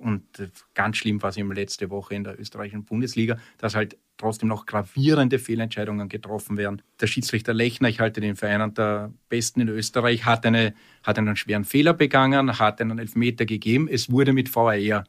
und 0.00 0.22
ganz 0.74 0.96
schlimm 0.96 1.22
war 1.22 1.30
es 1.30 1.36
eben 1.36 1.52
letzte 1.52 1.90
Woche 1.90 2.14
in 2.14 2.24
der 2.24 2.38
österreichischen 2.38 2.84
Bundesliga, 2.84 3.36
dass 3.58 3.74
halt 3.74 3.96
trotzdem 4.16 4.48
noch 4.48 4.66
gravierende 4.66 5.38
Fehlentscheidungen 5.38 6.08
getroffen 6.08 6.56
werden. 6.56 6.82
Der 7.00 7.06
Schiedsrichter 7.06 7.54
Lechner, 7.54 7.88
ich 7.88 8.00
halte 8.00 8.20
den 8.20 8.36
für 8.36 8.48
einen 8.48 8.74
der 8.74 9.12
besten 9.28 9.60
in 9.60 9.68
Österreich, 9.68 10.24
hat, 10.24 10.44
eine, 10.44 10.74
hat 11.02 11.18
einen 11.18 11.36
schweren 11.36 11.64
Fehler 11.64 11.94
begangen, 11.94 12.58
hat 12.58 12.80
einen 12.80 12.98
Elfmeter 12.98 13.46
gegeben. 13.46 13.88
Es 13.88 14.10
wurde 14.10 14.32
mit 14.32 14.54
VAR 14.54 15.04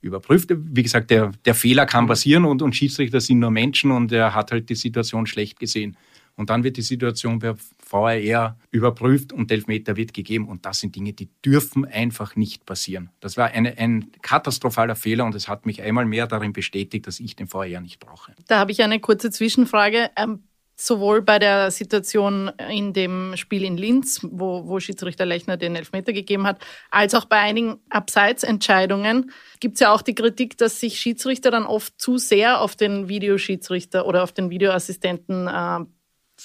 überprüft. 0.00 0.50
Wie 0.50 0.82
gesagt, 0.82 1.10
der, 1.10 1.32
der 1.44 1.54
Fehler 1.54 1.86
kann 1.86 2.06
passieren 2.06 2.44
und, 2.44 2.62
und 2.62 2.74
Schiedsrichter 2.74 3.20
sind 3.20 3.38
nur 3.38 3.50
Menschen 3.50 3.90
und 3.90 4.12
er 4.12 4.34
hat 4.34 4.52
halt 4.52 4.68
die 4.68 4.74
Situation 4.74 5.26
schlecht 5.26 5.58
gesehen. 5.58 5.96
Und 6.36 6.50
dann 6.50 6.64
wird 6.64 6.76
die 6.76 6.82
Situation 6.82 7.38
per 7.38 7.56
VAR 7.94 8.58
überprüft 8.70 9.32
und 9.32 9.50
Elfmeter 9.50 9.96
wird 9.96 10.12
gegeben. 10.12 10.48
Und 10.48 10.66
das 10.66 10.80
sind 10.80 10.96
Dinge, 10.96 11.12
die 11.12 11.28
dürfen 11.44 11.84
einfach 11.84 12.36
nicht 12.36 12.66
passieren. 12.66 13.10
Das 13.20 13.36
war 13.36 13.48
eine, 13.52 13.78
ein 13.78 14.10
katastrophaler 14.20 14.96
Fehler 14.96 15.24
und 15.24 15.34
es 15.34 15.48
hat 15.48 15.64
mich 15.64 15.80
einmal 15.80 16.04
mehr 16.04 16.26
darin 16.26 16.52
bestätigt, 16.52 17.06
dass 17.06 17.20
ich 17.20 17.36
den 17.36 17.52
VAR 17.52 17.80
nicht 17.80 18.00
brauche. 18.00 18.34
Da 18.48 18.58
habe 18.58 18.72
ich 18.72 18.82
eine 18.82 19.00
kurze 19.00 19.30
Zwischenfrage. 19.30 20.10
Ähm 20.16 20.40
sowohl 20.76 21.22
bei 21.22 21.38
der 21.38 21.70
Situation 21.70 22.50
in 22.68 22.92
dem 22.92 23.36
Spiel 23.36 23.64
in 23.64 23.76
Linz, 23.76 24.20
wo, 24.22 24.66
wo 24.66 24.80
Schiedsrichter 24.80 25.24
Lechner 25.24 25.56
den 25.56 25.76
Elfmeter 25.76 26.12
gegeben 26.12 26.46
hat, 26.46 26.60
als 26.90 27.14
auch 27.14 27.26
bei 27.26 27.38
einigen 27.38 27.78
Abseitsentscheidungen 27.90 29.30
gibt 29.60 29.74
es 29.74 29.80
ja 29.80 29.92
auch 29.92 30.02
die 30.02 30.14
Kritik, 30.14 30.58
dass 30.58 30.80
sich 30.80 30.98
Schiedsrichter 30.98 31.50
dann 31.50 31.64
oft 31.64 32.00
zu 32.00 32.18
sehr 32.18 32.60
auf 32.60 32.74
den 32.74 33.08
Videoschiedsrichter 33.08 34.06
oder 34.06 34.22
auf 34.24 34.32
den 34.32 34.50
Videoassistenten 34.50 35.46
äh, 35.46 35.84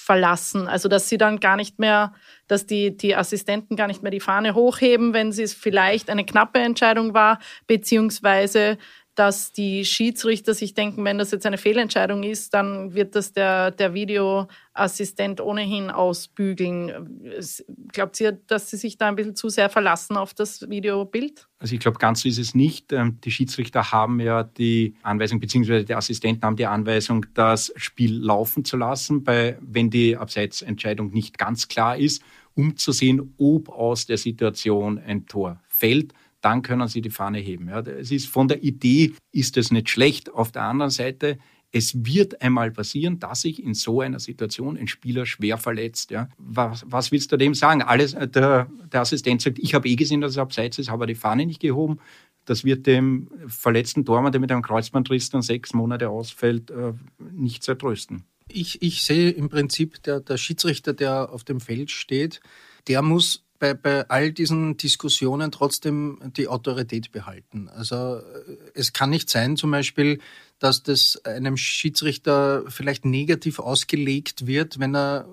verlassen. 0.00 0.66
Also 0.66 0.88
dass 0.88 1.08
sie 1.08 1.18
dann 1.18 1.40
gar 1.40 1.56
nicht 1.56 1.78
mehr, 1.78 2.14
dass 2.48 2.66
die, 2.66 2.96
die 2.96 3.14
Assistenten 3.14 3.76
gar 3.76 3.86
nicht 3.86 4.02
mehr 4.02 4.10
die 4.10 4.20
Fahne 4.20 4.54
hochheben, 4.54 5.12
wenn 5.12 5.28
es 5.28 5.54
vielleicht 5.54 6.10
eine 6.10 6.24
knappe 6.24 6.58
Entscheidung 6.58 7.14
war, 7.14 7.38
beziehungsweise 7.66 8.78
dass 9.14 9.52
die 9.52 9.84
Schiedsrichter 9.84 10.54
sich 10.54 10.74
denken, 10.74 11.04
wenn 11.04 11.18
das 11.18 11.30
jetzt 11.32 11.44
eine 11.44 11.58
Fehlentscheidung 11.58 12.22
ist, 12.22 12.54
dann 12.54 12.94
wird 12.94 13.14
das 13.14 13.32
der, 13.32 13.70
der 13.70 13.92
Videoassistent 13.92 15.40
ohnehin 15.40 15.90
ausbügeln. 15.90 17.34
Glaubt 17.92 18.20
ihr, 18.20 18.32
dass 18.32 18.70
sie 18.70 18.76
sich 18.76 18.98
da 18.98 19.08
ein 19.08 19.16
bisschen 19.16 19.34
zu 19.34 19.48
sehr 19.48 19.68
verlassen 19.68 20.16
auf 20.16 20.32
das 20.32 20.68
Videobild? 20.70 21.48
Also 21.58 21.74
ich 21.74 21.80
glaube, 21.80 21.98
ganz 21.98 22.22
so 22.22 22.28
ist 22.28 22.38
es 22.38 22.54
nicht. 22.54 22.92
Ähm, 22.92 23.18
die 23.22 23.30
Schiedsrichter 23.30 23.92
haben 23.92 24.20
ja 24.20 24.44
die 24.44 24.94
Anweisung, 25.02 25.40
beziehungsweise 25.40 25.84
die 25.84 25.94
Assistenten 25.94 26.44
haben 26.44 26.56
die 26.56 26.66
Anweisung, 26.66 27.26
das 27.34 27.72
Spiel 27.76 28.16
laufen 28.16 28.64
zu 28.64 28.76
lassen, 28.76 29.24
bei, 29.24 29.58
wenn 29.60 29.90
die 29.90 30.16
Abseitsentscheidung 30.16 31.10
nicht 31.10 31.36
ganz 31.36 31.68
klar 31.68 31.98
ist, 31.98 32.22
um 32.54 32.76
zu 32.76 32.92
sehen, 32.92 33.34
ob 33.38 33.68
aus 33.68 34.06
der 34.06 34.18
Situation 34.18 34.98
ein 34.98 35.26
Tor 35.26 35.60
fällt 35.68 36.14
dann 36.40 36.62
können 36.62 36.88
sie 36.88 37.02
die 37.02 37.10
Fahne 37.10 37.38
heben. 37.38 37.68
Ja, 37.68 37.80
es 37.80 38.10
ist 38.10 38.28
von 38.28 38.48
der 38.48 38.62
Idee 38.62 39.12
ist 39.32 39.56
es 39.56 39.70
nicht 39.70 39.90
schlecht. 39.90 40.32
Auf 40.32 40.52
der 40.52 40.62
anderen 40.62 40.90
Seite, 40.90 41.38
es 41.72 42.04
wird 42.04 42.42
einmal 42.42 42.70
passieren, 42.70 43.18
dass 43.20 43.42
sich 43.42 43.62
in 43.62 43.74
so 43.74 44.00
einer 44.00 44.18
Situation 44.18 44.76
ein 44.76 44.88
Spieler 44.88 45.26
schwer 45.26 45.58
verletzt. 45.58 46.10
Ja. 46.10 46.28
Was, 46.38 46.84
was 46.86 47.12
willst 47.12 47.30
du 47.32 47.36
dem 47.36 47.54
sagen? 47.54 47.82
Alles, 47.82 48.14
äh, 48.14 48.26
der, 48.26 48.68
der 48.92 49.02
Assistent 49.02 49.42
sagt, 49.42 49.58
ich 49.58 49.74
habe 49.74 49.88
eh 49.88 49.96
gesehen, 49.96 50.20
dass 50.20 50.32
es 50.32 50.38
abseits 50.38 50.78
ist, 50.78 50.90
habe 50.90 51.06
die 51.06 51.14
Fahne 51.14 51.46
nicht 51.46 51.60
gehoben. 51.60 51.98
Das 52.46 52.64
wird 52.64 52.86
dem 52.86 53.28
verletzten 53.46 54.04
Tormann, 54.04 54.32
der 54.32 54.40
mit 54.40 54.50
einem 54.50 54.62
Kreuzbandriss 54.62 55.30
dann 55.30 55.42
sechs 55.42 55.74
Monate 55.74 56.08
ausfällt, 56.08 56.70
äh, 56.70 56.94
nicht 57.32 57.62
zertrösten. 57.62 58.24
Ich, 58.48 58.82
ich 58.82 59.04
sehe 59.04 59.30
im 59.30 59.48
Prinzip, 59.48 60.02
der, 60.02 60.20
der 60.20 60.36
Schiedsrichter, 60.36 60.92
der 60.92 61.30
auf 61.30 61.44
dem 61.44 61.60
Feld 61.60 61.92
steht, 61.92 62.40
der 62.88 63.02
muss 63.02 63.44
bei, 63.60 63.74
bei 63.74 64.08
all 64.08 64.32
diesen 64.32 64.76
Diskussionen 64.76 65.52
trotzdem 65.52 66.18
die 66.36 66.48
Autorität 66.48 67.12
behalten. 67.12 67.68
Also 67.68 68.20
es 68.74 68.92
kann 68.92 69.10
nicht 69.10 69.30
sein, 69.30 69.56
zum 69.56 69.70
Beispiel, 69.70 70.18
dass 70.58 70.82
das 70.82 71.24
einem 71.24 71.56
Schiedsrichter 71.56 72.64
vielleicht 72.68 73.04
negativ 73.04 73.60
ausgelegt 73.60 74.46
wird, 74.46 74.80
wenn 74.80 74.96
er 74.96 75.28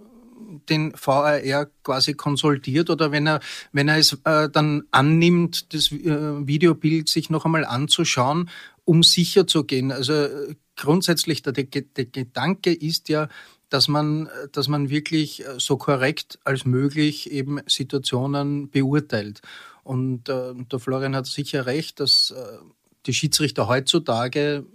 den 0.70 0.94
VAR 0.94 1.68
quasi 1.84 2.14
konsultiert 2.14 2.90
oder 2.90 3.12
wenn 3.12 3.28
er, 3.28 3.40
wenn 3.72 3.88
er 3.88 3.98
es 3.98 4.14
äh, 4.24 4.50
dann 4.50 4.84
annimmt, 4.92 5.74
das 5.74 5.92
äh, 5.92 6.48
Videobild 6.48 7.10
sich 7.10 7.30
noch 7.30 7.46
einmal 7.46 7.66
anzuschauen, 7.66 8.50
um 8.86 9.04
sicher 9.04 9.48
zu 9.48 9.64
gehen. 9.64 9.92
Also 9.92 10.28
grundsätzlich 10.76 11.42
der, 11.42 11.54
der, 11.54 11.64
der 11.64 12.06
Gedanke 12.06 12.72
ist 12.74 13.10
ja, 13.10 13.30
dass 13.70 13.88
man, 13.88 14.30
dass 14.52 14.68
man 14.68 14.90
wirklich 14.90 15.46
äh, 15.46 15.60
so 15.60 15.78
korrekt 15.78 16.40
als 16.44 16.66
möglich 16.66 17.32
eben 17.32 17.60
Situationen 17.68 18.70
beurteilt. 18.70 19.42
Und 19.84 20.30
äh, 20.30 20.54
der 20.56 20.80
Florian 20.80 21.16
hat 21.16 21.28
sicher 21.28 21.66
recht, 21.66 22.00
dass 22.00 22.32
äh, 22.32 22.58
die 23.06 23.14
Schiedsrichter 23.14 23.68
heutzutage 23.68 24.66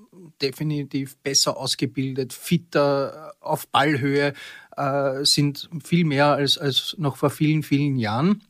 definitiv 0.40 1.16
besser 1.18 1.56
ausgebildet, 1.56 2.32
fitter, 2.32 3.34
äh, 3.40 3.44
auf 3.44 3.68
Ballhöhe 3.68 4.34
äh, 4.76 5.24
sind, 5.24 5.68
viel 5.84 6.04
mehr 6.04 6.26
als, 6.26 6.58
als 6.58 6.96
noch 6.98 7.16
vor 7.16 7.30
vielen, 7.30 7.62
vielen 7.62 7.96
Jahren. 7.96 8.42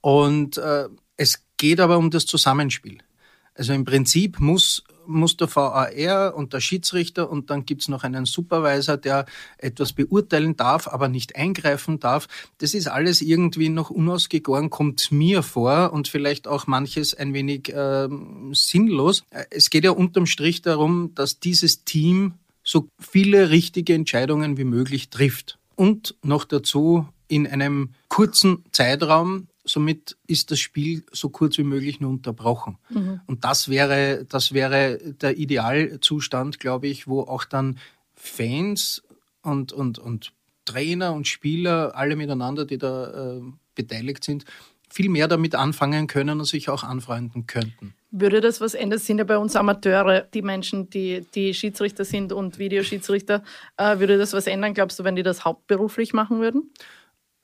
Und 0.00 0.58
äh, 0.58 0.88
es 1.16 1.44
geht 1.56 1.80
aber 1.80 1.98
um 1.98 2.10
das 2.10 2.26
Zusammenspiel. 2.26 2.98
Also 3.54 3.72
im 3.72 3.84
Prinzip 3.84 4.40
muss 4.40 4.82
muss 5.06 5.36
der 5.36 5.54
VAR 5.54 6.34
und 6.34 6.52
der 6.52 6.60
Schiedsrichter 6.60 7.30
und 7.30 7.50
dann 7.50 7.64
gibt's 7.64 7.88
noch 7.88 8.04
einen 8.04 8.24
Supervisor, 8.24 8.96
der 8.96 9.26
etwas 9.58 9.92
beurteilen 9.92 10.56
darf, 10.56 10.88
aber 10.88 11.08
nicht 11.08 11.36
eingreifen 11.36 12.00
darf. 12.00 12.28
Das 12.58 12.74
ist 12.74 12.88
alles 12.88 13.20
irgendwie 13.20 13.68
noch 13.68 13.90
unausgegoren, 13.90 14.70
kommt 14.70 15.10
mir 15.12 15.42
vor 15.42 15.92
und 15.92 16.08
vielleicht 16.08 16.48
auch 16.48 16.66
manches 16.66 17.14
ein 17.14 17.34
wenig 17.34 17.72
äh, 17.72 18.08
sinnlos. 18.52 19.24
Es 19.50 19.70
geht 19.70 19.84
ja 19.84 19.90
unterm 19.90 20.26
Strich 20.26 20.62
darum, 20.62 21.14
dass 21.14 21.40
dieses 21.40 21.84
Team 21.84 22.34
so 22.64 22.88
viele 23.00 23.50
richtige 23.50 23.94
Entscheidungen 23.94 24.56
wie 24.56 24.64
möglich 24.64 25.10
trifft. 25.10 25.58
Und 25.74 26.14
noch 26.22 26.44
dazu 26.44 27.08
in 27.26 27.46
einem 27.46 27.90
kurzen 28.08 28.64
Zeitraum, 28.72 29.48
Somit 29.64 30.16
ist 30.26 30.50
das 30.50 30.58
Spiel 30.58 31.04
so 31.12 31.28
kurz 31.28 31.58
wie 31.58 31.64
möglich 31.64 32.00
nur 32.00 32.10
unterbrochen. 32.10 32.78
Mhm. 32.90 33.20
Und 33.26 33.44
das 33.44 33.68
wäre, 33.68 34.24
das 34.28 34.52
wäre 34.52 34.98
der 35.20 35.36
Idealzustand, 35.36 36.58
glaube 36.58 36.88
ich, 36.88 37.06
wo 37.06 37.20
auch 37.20 37.44
dann 37.44 37.78
Fans 38.14 39.02
und, 39.42 39.72
und, 39.72 39.98
und 39.98 40.32
Trainer 40.64 41.12
und 41.12 41.26
Spieler, 41.26 41.92
alle 41.94 42.16
miteinander, 42.16 42.64
die 42.64 42.78
da 42.78 43.36
äh, 43.36 43.40
beteiligt 43.74 44.24
sind, 44.24 44.44
viel 44.92 45.08
mehr 45.08 45.26
damit 45.26 45.54
anfangen 45.54 46.06
können 46.06 46.38
und 46.38 46.44
sich 46.44 46.68
auch 46.68 46.84
anfreunden 46.84 47.46
könnten. 47.46 47.94
Würde 48.10 48.42
das 48.42 48.60
was 48.60 48.74
ändern? 48.74 48.98
Sind 48.98 49.18
ja 49.18 49.24
bei 49.24 49.38
uns 49.38 49.56
Amateure, 49.56 50.20
die 50.34 50.42
Menschen, 50.42 50.90
die, 50.90 51.24
die 51.34 51.54
Schiedsrichter 51.54 52.04
sind 52.04 52.32
und 52.32 52.58
Videoschiedsrichter. 52.58 53.42
Äh, 53.78 53.98
würde 54.00 54.18
das 54.18 54.34
was 54.34 54.46
ändern, 54.46 54.74
glaubst 54.74 54.98
du, 54.98 55.04
wenn 55.04 55.16
die 55.16 55.22
das 55.22 55.46
hauptberuflich 55.46 56.12
machen 56.12 56.40
würden? 56.40 56.70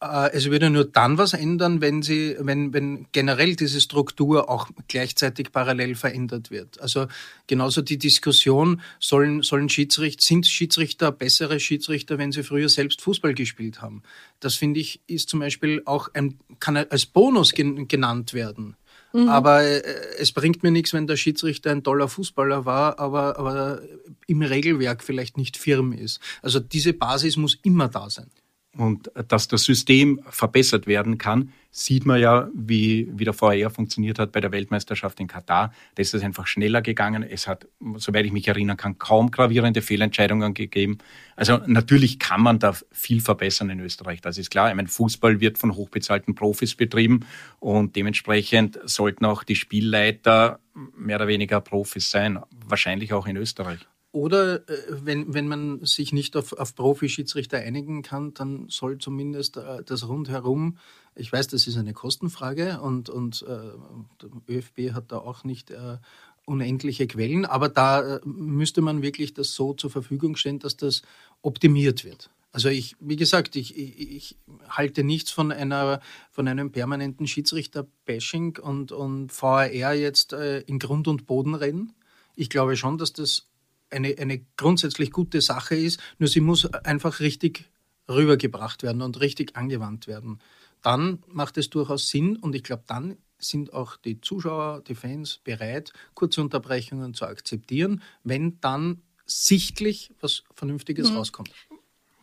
Äh, 0.00 0.30
es 0.32 0.50
würde 0.50 0.70
nur 0.70 0.84
dann 0.84 1.18
was 1.18 1.32
ändern, 1.32 1.80
wenn 1.80 2.02
sie, 2.02 2.36
wenn, 2.38 2.72
wenn 2.72 3.06
generell 3.12 3.56
diese 3.56 3.80
Struktur 3.80 4.48
auch 4.48 4.68
gleichzeitig 4.86 5.50
parallel 5.52 5.94
verändert 5.94 6.50
wird. 6.50 6.80
Also 6.80 7.06
genauso 7.46 7.82
die 7.82 7.98
Diskussion, 7.98 8.80
sollen, 9.00 9.42
sollen 9.42 9.68
Schiedsrichter, 9.68 10.22
sind 10.22 10.46
Schiedsrichter 10.46 11.10
bessere 11.12 11.58
Schiedsrichter, 11.60 12.18
wenn 12.18 12.32
sie 12.32 12.44
früher 12.44 12.68
selbst 12.68 13.00
Fußball 13.00 13.34
gespielt 13.34 13.82
haben? 13.82 14.02
Das 14.40 14.54
finde 14.54 14.80
ich, 14.80 15.00
ist 15.06 15.28
zum 15.28 15.40
Beispiel 15.40 15.82
auch 15.84 16.08
ein, 16.14 16.38
kann 16.60 16.76
als 16.76 17.06
Bonus 17.06 17.52
genannt 17.52 18.34
werden. 18.34 18.76
Mhm. 19.12 19.28
Aber 19.28 19.62
äh, 19.62 19.82
es 20.18 20.32
bringt 20.32 20.62
mir 20.62 20.70
nichts, 20.70 20.92
wenn 20.92 21.06
der 21.06 21.16
Schiedsrichter 21.16 21.72
ein 21.72 21.82
toller 21.82 22.08
Fußballer 22.08 22.64
war, 22.64 23.00
aber, 23.00 23.38
aber 23.38 23.80
im 24.26 24.42
Regelwerk 24.42 25.02
vielleicht 25.02 25.36
nicht 25.36 25.56
firm 25.56 25.92
ist. 25.92 26.20
Also 26.42 26.60
diese 26.60 26.92
Basis 26.92 27.36
muss 27.36 27.58
immer 27.62 27.88
da 27.88 28.10
sein. 28.10 28.30
Und 28.76 29.10
dass 29.28 29.48
das 29.48 29.64
System 29.64 30.20
verbessert 30.28 30.86
werden 30.86 31.18
kann, 31.18 31.52
sieht 31.70 32.06
man 32.06 32.20
ja, 32.20 32.48
wie, 32.54 33.08
wie 33.12 33.24
der 33.24 33.32
VR 33.32 33.70
funktioniert 33.70 34.18
hat 34.18 34.30
bei 34.30 34.40
der 34.40 34.52
Weltmeisterschaft 34.52 35.18
in 35.20 35.26
Katar. 35.26 35.72
Da 35.94 36.00
ist 36.00 36.14
es 36.14 36.22
einfach 36.22 36.46
schneller 36.46 36.82
gegangen. 36.82 37.22
Es 37.22 37.46
hat, 37.46 37.66
soweit 37.96 38.26
ich 38.26 38.32
mich 38.32 38.46
erinnern 38.46 38.76
kann, 38.76 38.98
kaum 38.98 39.30
gravierende 39.30 39.80
Fehlentscheidungen 39.80 40.54
gegeben. 40.54 40.98
Also 41.34 41.58
natürlich 41.66 42.18
kann 42.18 42.42
man 42.42 42.58
da 42.58 42.74
viel 42.92 43.20
verbessern 43.20 43.70
in 43.70 43.80
Österreich. 43.80 44.20
Das 44.20 44.38
ist 44.38 44.50
klar. 44.50 44.68
Ich 44.70 44.76
meine, 44.76 44.88
Fußball 44.88 45.40
wird 45.40 45.58
von 45.58 45.74
hochbezahlten 45.74 46.34
Profis 46.34 46.74
betrieben 46.74 47.26
und 47.60 47.96
dementsprechend 47.96 48.78
sollten 48.84 49.24
auch 49.24 49.44
die 49.44 49.56
Spielleiter 49.56 50.60
mehr 50.96 51.16
oder 51.16 51.26
weniger 51.26 51.60
Profis 51.60 52.10
sein. 52.10 52.38
Wahrscheinlich 52.66 53.12
auch 53.12 53.26
in 53.26 53.36
Österreich. 53.36 53.80
Oder 54.18 54.68
äh, 54.68 54.82
wenn, 54.88 55.32
wenn 55.32 55.46
man 55.46 55.84
sich 55.84 56.12
nicht 56.12 56.36
auf, 56.36 56.52
auf 56.52 56.74
Profi-Schiedsrichter 56.74 57.58
einigen 57.58 58.02
kann, 58.02 58.34
dann 58.34 58.68
soll 58.68 58.98
zumindest 58.98 59.58
äh, 59.58 59.84
das 59.84 60.08
rundherum, 60.08 60.78
ich 61.14 61.32
weiß, 61.32 61.46
das 61.46 61.68
ist 61.68 61.76
eine 61.76 61.92
Kostenfrage 61.92 62.80
und, 62.80 63.10
und 63.10 63.46
äh, 63.48 64.52
ÖFB 64.52 64.92
hat 64.92 65.12
da 65.12 65.18
auch 65.18 65.44
nicht 65.44 65.70
äh, 65.70 65.98
unendliche 66.46 67.06
Quellen, 67.06 67.44
aber 67.44 67.68
da 67.68 68.16
äh, 68.16 68.20
müsste 68.24 68.80
man 68.80 69.02
wirklich 69.02 69.34
das 69.34 69.52
so 69.52 69.72
zur 69.72 69.90
Verfügung 69.90 70.34
stellen, 70.34 70.58
dass 70.58 70.76
das 70.76 71.02
optimiert 71.42 72.04
wird. 72.04 72.28
Also 72.50 72.70
ich, 72.70 72.96
wie 72.98 73.16
gesagt, 73.16 73.54
ich, 73.54 73.78
ich, 73.78 74.16
ich 74.16 74.36
halte 74.68 75.04
nichts 75.04 75.30
von 75.30 75.52
einer 75.52 76.00
von 76.32 76.48
einem 76.48 76.72
permanenten 76.72 77.28
Schiedsrichter-Bashing 77.28 78.58
und, 78.58 78.90
und 78.90 79.30
VAR 79.30 79.94
jetzt 79.94 80.32
äh, 80.32 80.60
in 80.62 80.80
Grund 80.80 81.06
und 81.06 81.26
Boden 81.26 81.54
reden. 81.54 81.92
Ich 82.34 82.50
glaube 82.50 82.76
schon, 82.76 82.98
dass 82.98 83.12
das 83.12 83.48
eine, 83.90 84.16
eine 84.18 84.44
grundsätzlich 84.56 85.10
gute 85.10 85.40
Sache 85.40 85.76
ist, 85.76 86.00
nur 86.18 86.28
sie 86.28 86.40
muss 86.40 86.66
einfach 86.66 87.20
richtig 87.20 87.70
rübergebracht 88.08 88.82
werden 88.82 89.02
und 89.02 89.20
richtig 89.20 89.56
angewandt 89.56 90.06
werden. 90.06 90.40
Dann 90.82 91.22
macht 91.26 91.58
es 91.58 91.70
durchaus 91.70 92.08
Sinn 92.08 92.36
und 92.36 92.54
ich 92.54 92.62
glaube, 92.62 92.84
dann 92.86 93.16
sind 93.38 93.72
auch 93.72 93.96
die 93.96 94.20
Zuschauer, 94.20 94.82
die 94.86 94.94
Fans 94.94 95.40
bereit, 95.44 95.92
kurze 96.14 96.40
Unterbrechungen 96.40 97.14
zu 97.14 97.26
akzeptieren, 97.26 98.02
wenn 98.24 98.60
dann 98.60 99.02
sichtlich 99.26 100.10
was 100.20 100.42
Vernünftiges 100.54 101.10
mhm. 101.10 101.16
rauskommt. 101.18 101.50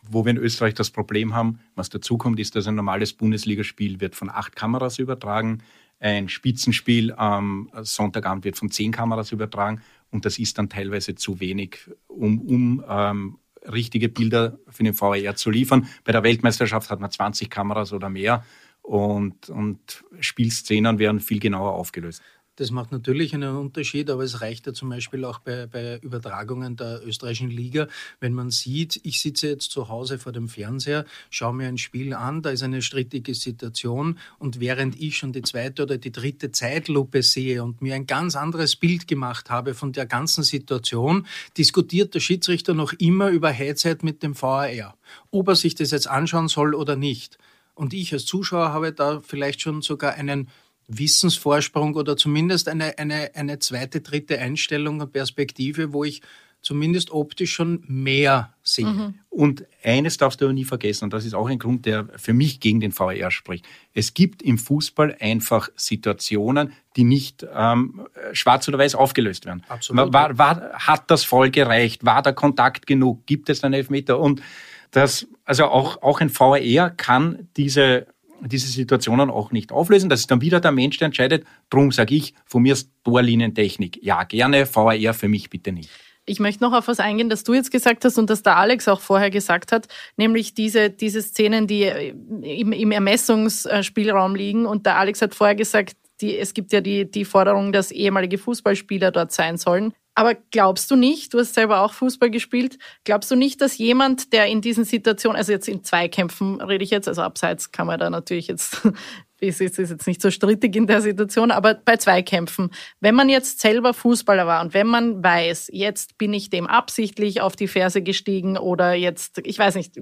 Wo 0.07 0.25
wir 0.25 0.31
in 0.31 0.37
Österreich 0.37 0.73
das 0.75 0.91
Problem 0.91 1.33
haben, 1.33 1.59
was 1.75 1.89
dazukommt, 1.89 2.39
ist, 2.39 2.55
dass 2.55 2.67
ein 2.67 2.75
normales 2.75 3.13
Bundesligaspiel 3.13 4.01
wird 4.01 4.15
von 4.15 4.29
acht 4.29 4.55
Kameras 4.55 4.99
übertragen. 4.99 5.63
Ein 5.99 6.29
Spitzenspiel 6.29 7.13
am 7.13 7.69
Sonntagabend 7.81 8.43
wird 8.43 8.57
von 8.57 8.69
zehn 8.69 8.91
Kameras 8.91 9.31
übertragen. 9.31 9.81
Und 10.11 10.25
das 10.25 10.39
ist 10.39 10.57
dann 10.57 10.69
teilweise 10.69 11.15
zu 11.15 11.39
wenig, 11.39 11.89
um, 12.07 12.39
um 12.41 12.85
ähm, 12.87 13.37
richtige 13.71 14.09
Bilder 14.09 14.59
für 14.69 14.83
den 14.83 14.99
VAR 14.99 15.35
zu 15.35 15.49
liefern. 15.49 15.87
Bei 16.03 16.11
der 16.11 16.23
Weltmeisterschaft 16.23 16.89
hat 16.89 16.99
man 16.99 17.11
20 17.11 17.49
Kameras 17.49 17.93
oder 17.93 18.09
mehr 18.09 18.43
und, 18.81 19.49
und 19.49 20.03
Spielszenen 20.19 20.99
werden 20.99 21.19
viel 21.19 21.39
genauer 21.39 21.73
aufgelöst. 21.73 22.21
Das 22.57 22.71
macht 22.71 22.93
natürlich 22.93 23.33
einen 23.33 23.57
Unterschied, 23.57 24.09
aber 24.09 24.23
es 24.23 24.39
reicht 24.39 24.65
ja 24.65 24.73
zum 24.73 24.87
Beispiel 24.87 25.25
auch 25.25 25.39
bei, 25.39 25.67
bei 25.67 25.99
Übertragungen 25.99 26.77
der 26.77 27.05
österreichischen 27.05 27.49
Liga, 27.49 27.87
wenn 28.21 28.31
man 28.31 28.49
sieht, 28.49 29.01
ich 29.03 29.21
sitze 29.21 29.49
jetzt 29.49 29.71
zu 29.71 29.89
Hause 29.89 30.19
vor 30.19 30.31
dem 30.31 30.47
Fernseher, 30.47 31.05
schaue 31.29 31.53
mir 31.53 31.67
ein 31.67 31.77
Spiel 31.77 32.13
an, 32.13 32.41
da 32.41 32.51
ist 32.51 32.63
eine 32.63 32.81
strittige 32.81 33.35
Situation 33.35 34.17
und 34.39 34.61
während 34.61 34.99
ich 35.01 35.17
schon 35.17 35.33
die 35.33 35.41
zweite 35.41 35.83
oder 35.83 35.97
die 35.97 36.13
dritte 36.13 36.51
Zeitlupe 36.51 37.23
sehe 37.23 37.61
und 37.61 37.81
mir 37.81 37.93
ein 37.95 38.07
ganz 38.07 38.37
anderes 38.37 38.77
Bild 38.77 39.05
gemacht 39.05 39.49
habe 39.49 39.73
von 39.73 39.91
der 39.91 40.05
ganzen 40.05 40.43
Situation, 40.43 41.27
diskutiert 41.57 42.13
der 42.13 42.21
Schiedsrichter 42.21 42.73
noch 42.73 42.93
immer 42.93 43.29
über 43.29 43.49
Headset 43.49 43.97
mit 44.01 44.23
dem 44.23 44.41
VAR, 44.41 44.95
ob 45.29 45.49
er 45.49 45.55
sich 45.55 45.75
das 45.75 45.91
jetzt 45.91 46.07
anschauen 46.07 46.47
soll 46.47 46.73
oder 46.73 46.95
nicht. 46.95 47.37
Und 47.73 47.93
ich 47.93 48.13
als 48.13 48.25
Zuschauer 48.25 48.69
habe 48.69 48.93
da 48.93 49.19
vielleicht 49.19 49.59
schon 49.59 49.81
sogar 49.81 50.13
einen 50.13 50.47
Wissensvorsprung 50.87 51.95
oder 51.95 52.15
zumindest 52.17 52.67
eine, 52.69 52.97
eine, 52.97 53.31
eine 53.33 53.59
zweite, 53.59 54.01
dritte 54.01 54.39
Einstellung 54.39 55.01
und 55.01 55.11
Perspektive, 55.11 55.93
wo 55.93 56.03
ich 56.03 56.21
zumindest 56.65 57.11
optisch 57.11 57.53
schon 57.53 57.83
mehr 57.87 58.51
sehe. 58.63 58.87
Mhm. 58.87 59.13
Und 59.29 59.65
eines 59.83 60.17
darfst 60.17 60.41
du 60.41 60.45
aber 60.45 60.53
nie 60.53 60.65
vergessen, 60.65 61.05
und 61.05 61.13
das 61.13 61.23
ist 61.23 61.35
auch 61.35 61.47
ein 61.47 61.59
Grund, 61.59 61.85
der 61.85 62.07
für 62.17 62.33
mich 62.33 62.59
gegen 62.59 62.79
den 62.79 62.91
VR 62.91 63.29
spricht. 63.29 63.65
Es 63.93 64.15
gibt 64.15 64.41
im 64.41 64.57
Fußball 64.57 65.15
einfach 65.19 65.69
Situationen, 65.75 66.73
die 66.95 67.03
nicht 67.03 67.45
ähm, 67.53 68.07
schwarz 68.33 68.67
oder 68.67 68.79
weiß 68.79 68.95
aufgelöst 68.95 69.45
werden. 69.45 69.63
Absolut. 69.69 70.11
War, 70.11 70.39
war, 70.39 70.71
hat 70.73 71.11
das 71.11 71.23
voll 71.23 71.51
gereicht? 71.51 72.03
War 72.03 72.23
der 72.23 72.33
Kontakt 72.33 72.87
genug? 72.87 73.27
Gibt 73.27 73.49
es 73.51 73.63
einen 73.63 73.75
Elfmeter? 73.75 74.19
Und 74.19 74.41
das, 74.89 75.27
also 75.43 75.65
auch, 75.65 76.01
auch 76.01 76.19
ein 76.19 76.29
VR 76.29 76.89
kann 76.89 77.47
diese 77.57 78.07
diese 78.41 78.67
Situationen 78.67 79.29
auch 79.29 79.51
nicht 79.51 79.71
auflösen. 79.71 80.09
Das 80.09 80.21
ist 80.21 80.31
dann 80.31 80.41
wieder 80.41 80.59
der 80.59 80.71
Mensch, 80.71 80.97
der 80.97 81.07
entscheidet. 81.07 81.45
Drum 81.69 81.91
sage 81.91 82.15
ich, 82.15 82.33
von 82.45 82.61
mir 82.61 82.73
ist 82.73 82.91
Torlinientechnik. 83.03 83.99
Ja, 84.03 84.23
gerne, 84.23 84.67
VAR 84.73 85.13
für 85.13 85.27
mich 85.27 85.49
bitte 85.49 85.71
nicht. 85.71 85.89
Ich 86.27 86.39
möchte 86.39 86.63
noch 86.63 86.73
auf 86.73 86.87
was 86.87 86.99
eingehen, 86.99 87.29
das 87.29 87.43
du 87.43 87.53
jetzt 87.53 87.71
gesagt 87.71 88.03
hast 88.03 88.17
und 88.17 88.29
das 88.31 88.41
der 88.41 88.57
Alex 88.57 88.87
auch 88.87 88.99
vorher 88.99 89.29
gesagt 89.29 89.71
hat, 89.71 89.87
nämlich 90.17 90.55
diese, 90.55 90.89
diese 90.89 91.21
Szenen, 91.21 91.67
die 91.67 91.83
im, 91.83 92.71
im 92.71 92.91
Ermessungsspielraum 92.91 94.35
liegen. 94.35 94.65
Und 94.65 94.87
der 94.87 94.97
Alex 94.97 95.21
hat 95.21 95.35
vorher 95.35 95.55
gesagt, 95.55 95.95
die, 96.21 96.35
es 96.37 96.53
gibt 96.53 96.73
ja 96.73 96.81
die, 96.81 97.09
die 97.09 97.25
Forderung, 97.25 97.71
dass 97.71 97.91
ehemalige 97.91 98.39
Fußballspieler 98.39 99.11
dort 99.11 99.31
sein 99.31 99.57
sollen. 99.57 99.93
Aber 100.15 100.33
glaubst 100.51 100.89
du 100.89 100.95
nicht, 100.95 101.33
du 101.33 101.39
hast 101.39 101.53
selber 101.53 101.81
auch 101.81 101.93
Fußball 101.93 102.29
gespielt, 102.29 102.79
glaubst 103.03 103.29
du 103.29 103.35
nicht, 103.35 103.59
dass 103.59 103.77
jemand, 103.77 104.31
der 104.31 104.47
in 104.47 104.61
diesen 104.61 104.85
Situationen, 104.85 105.37
also 105.37 105.51
jetzt 105.51 105.67
in 105.67 105.83
Zweikämpfen 105.83 106.61
rede 106.61 106.85
ich 106.85 106.89
jetzt, 106.89 107.09
also 107.09 107.21
abseits 107.21 107.73
kann 107.73 107.85
man 107.85 107.99
da 107.99 108.09
natürlich 108.09 108.47
jetzt, 108.47 108.81
es 109.41 109.59
ist 109.59 109.77
jetzt 109.77 110.07
nicht 110.07 110.21
so 110.21 110.31
strittig 110.31 110.73
in 110.77 110.87
der 110.87 111.01
Situation, 111.01 111.51
aber 111.51 111.73
bei 111.73 111.97
Zweikämpfen, 111.97 112.71
wenn 113.01 113.13
man 113.13 113.27
jetzt 113.27 113.59
selber 113.59 113.93
Fußballer 113.93 114.47
war 114.47 114.61
und 114.61 114.73
wenn 114.73 114.87
man 114.87 115.21
weiß, 115.21 115.69
jetzt 115.73 116.17
bin 116.17 116.33
ich 116.33 116.49
dem 116.49 116.65
absichtlich 116.65 117.41
auf 117.41 117.57
die 117.57 117.67
Ferse 117.67 118.01
gestiegen 118.01 118.57
oder 118.57 118.93
jetzt, 118.93 119.41
ich 119.43 119.59
weiß 119.59 119.75
nicht, 119.75 119.99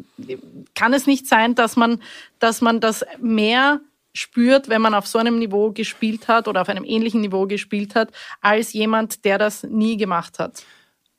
kann 0.76 0.94
es 0.94 1.08
nicht 1.08 1.28
sein, 1.28 1.56
dass 1.56 1.76
man, 1.76 2.00
dass 2.38 2.62
man 2.62 2.80
das 2.80 3.04
mehr 3.20 3.82
spürt, 4.14 4.70
wenn 4.70 4.82
man 4.82 4.94
auf 4.94 5.08
so 5.08 5.18
einem 5.18 5.40
Niveau 5.40 5.72
gespielt 5.72 6.28
hat 6.28 6.48
oder 6.48 6.62
auf 6.62 6.70
einem 6.70 6.86
ähnlichen 6.86 7.22
Niveau 7.22 7.48
gespielt 7.48 7.96
hat, 7.96 8.12
als 8.42 8.74
jemand, 8.74 9.26
der 9.26 9.38
das 9.38 9.64
nie 9.64 9.98
gemacht 9.98 10.40
hat? 10.40 10.64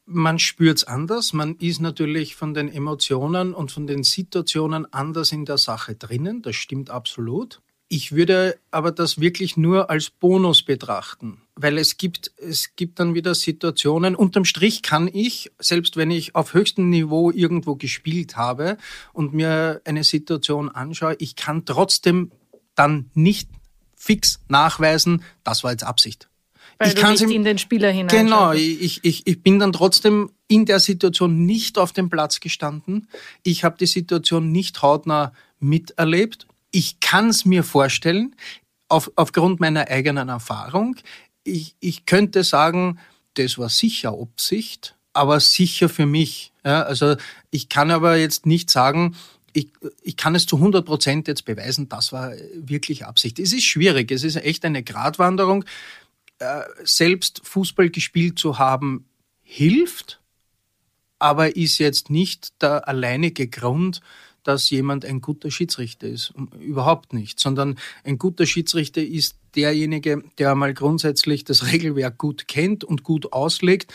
Man 0.07 0.39
spürt 0.39 0.79
es 0.79 0.85
anders. 0.85 1.33
Man 1.33 1.57
ist 1.57 1.81
natürlich 1.81 2.37
von 2.37 2.53
den 2.53 2.69
Emotionen 2.69 3.55
und 3.55 3.73
von 3.73 3.87
den 3.87 4.03
Situationen 4.03 4.93
anders 4.93 5.33
in 5.33 5.47
der 5.47 5.59
Sache 5.59 5.95
drinnen. 5.95 6.43
Das 6.43 6.57
stimmt 6.57 6.91
absolut. 6.91 7.61
Ich 7.89 8.13
würde 8.13 8.59
aber 8.71 8.93
das 8.93 9.21
wirklich 9.21 9.57
nur 9.57 9.91
als 9.91 10.11
Bonus 10.11 10.63
betrachten, 10.63 11.43
weil 11.55 11.79
es 11.79 11.97
gibt, 11.97 12.33
es 12.39 12.77
gibt 12.77 12.99
dann 12.99 13.15
wieder 13.15 13.35
Situationen. 13.35 14.17
Unterm 14.17 14.45
Strich 14.45 14.83
kann 14.83 15.09
ich, 15.13 15.53
selbst 15.59 15.97
wenn 15.97 16.11
ich 16.11 16.35
auf 16.35 16.55
höchstem 16.55 16.89
Niveau 16.89 17.31
irgendwo 17.31 17.77
gespielt 17.77 18.37
habe 18.37 18.79
und 19.13 19.35
mir 19.35 19.81
eine 19.85 20.03
Situation 20.03 20.71
anschaue, 20.71 21.17
ich 21.19 21.37
kann 21.37 21.67
trotzdem 21.67 22.33
dann 22.75 23.11
nicht 23.15 23.49
fix 23.97 24.41
nachweisen, 24.49 25.23
das 25.45 25.65
war 25.65 25.71
jetzt 25.71 25.85
Absicht. 25.85 26.29
Weil 26.79 26.89
ich 26.89 26.97
kann 26.97 27.17
in 27.17 27.45
den 27.45 27.59
Spieler 27.59 27.91
hinein. 27.91 28.09
Genau, 28.09 28.53
ich, 28.53 29.05
ich, 29.05 29.27
ich 29.27 29.43
bin 29.43 29.59
dann 29.59 29.73
trotzdem 29.73 30.31
in 30.49 30.67
der 30.67 30.81
Situation 30.81 31.47
nicht 31.47 31.79
auf 31.79 31.93
dem 31.93 32.11
Platz 32.11 32.41
gestanden. 32.41 33.09
Ich 33.43 33.65
habe 33.65 33.77
die 33.79 33.87
Situation 33.87 34.51
nicht 34.51 34.83
hautnah 34.83 35.33
miterlebt. 35.61 36.47
Ich 36.73 36.99
kann 37.01 37.29
es 37.29 37.45
mir 37.45 37.63
vorstellen, 37.63 38.35
auf, 38.89 39.11
aufgrund 39.17 39.61
meiner 39.61 39.89
eigenen 39.89 40.29
Erfahrung. 40.29 40.97
Ich, 41.45 41.77
ich 41.81 42.07
könnte 42.07 42.45
sagen, 42.45 42.99
das 43.35 43.59
war 43.59 43.69
sicher 43.69 44.13
Absicht, 44.13 44.97
aber 45.13 45.41
sicher 45.41 45.89
für 45.89 46.07
mich. 46.07 46.53
Ja, 46.65 46.83
also 46.83 47.17
ich 47.51 47.69
kann 47.69 47.91
aber 47.91 48.17
jetzt 48.17 48.47
nicht 48.47 48.71
sagen, 48.71 49.17
ich, 49.55 49.71
ich 50.03 50.17
kann 50.17 50.35
es 50.35 50.47
zu 50.47 50.57
100 50.57 50.85
Prozent 50.85 51.29
jetzt 51.29 51.45
beweisen, 51.45 51.89
das 51.89 52.13
war 52.13 52.33
wirklich 52.55 53.07
Absicht. 53.07 53.39
Es 53.39 53.53
ist 53.53 53.65
schwierig, 53.65 54.11
es 54.11 54.25
ist 54.25 54.37
echt 54.37 54.65
eine 54.65 54.83
Gratwanderung. 54.83 55.65
Äh, 56.41 56.63
selbst 56.83 57.41
Fußball 57.45 57.89
gespielt 57.89 58.39
zu 58.39 58.59
haben, 58.59 59.07
hilft, 59.43 60.21
aber 61.19 61.57
ist 61.57 61.79
jetzt 61.79 62.11
nicht 62.11 62.61
der 62.61 62.89
alleinige 62.89 63.49
Grund, 63.49 64.01
dass 64.43 64.69
jemand 64.69 65.05
ein 65.05 65.21
guter 65.21 65.51
Schiedsrichter 65.51 66.09
ist. 66.09 66.35
Überhaupt 66.61 67.13
nicht. 67.13 67.41
Sondern 67.41 67.79
ein 68.03 68.19
guter 68.19 68.47
Schiedsrichter 68.47 69.03
ist 69.03 69.37
derjenige, 69.55 70.23
der 70.39 70.55
mal 70.55 70.75
grundsätzlich 70.75 71.45
das 71.45 71.67
Regelwerk 71.73 72.19
gut 72.19 72.49
kennt 72.49 72.85
und 72.85 73.05
gut 73.05 73.33
auslegt, 73.33 73.95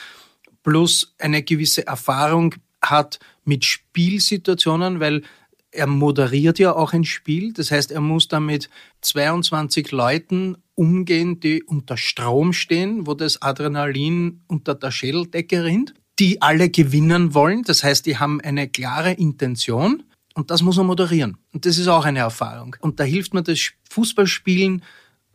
plus 0.64 1.14
eine 1.20 1.44
gewisse 1.44 1.86
Erfahrung 1.86 2.56
hat 2.82 3.20
mit 3.44 3.66
Spielsituationen, 3.66 5.00
weil 5.00 5.24
er 5.72 5.88
moderiert 5.88 6.60
ja 6.60 6.76
auch 6.76 6.94
ein 6.94 7.04
Spiel. 7.04 7.54
Das 7.54 7.72
heißt, 7.72 7.92
er 7.92 8.02
muss 8.02 8.28
da 8.28 8.40
mit 8.40 8.70
22 9.02 9.92
Leuten 9.92 10.58
umgehen, 10.76 11.40
die 11.40 11.64
unter 11.64 11.98
Strom 11.98 12.54
stehen, 12.54 13.06
wo 13.06 13.14
das 13.14 13.42
Adrenalin 13.42 14.42
unter 14.48 14.76
der 14.76 14.92
Schädeldecke 14.92 15.64
rinnt, 15.64 15.94
die 16.18 16.42
alle 16.42 16.70
gewinnen 16.70 17.34
wollen. 17.34 17.64
Das 17.64 17.84
heißt, 17.84 18.06
die 18.06 18.18
haben 18.18 18.42
eine 18.42 18.68
klare 18.68 19.12
Intention 19.12 20.04
und 20.36 20.52
das 20.52 20.62
muss 20.62 20.78
er 20.78 20.84
moderieren. 20.84 21.38
Und 21.54 21.66
das 21.66 21.78
ist 21.78 21.88
auch 21.88 22.06
eine 22.06 22.20
Erfahrung. 22.20 22.76
Und 22.80 23.00
da 23.00 23.04
hilft 23.04 23.34
mir 23.34 23.44
das 23.44 23.72
Fußballspielen, 23.90 24.84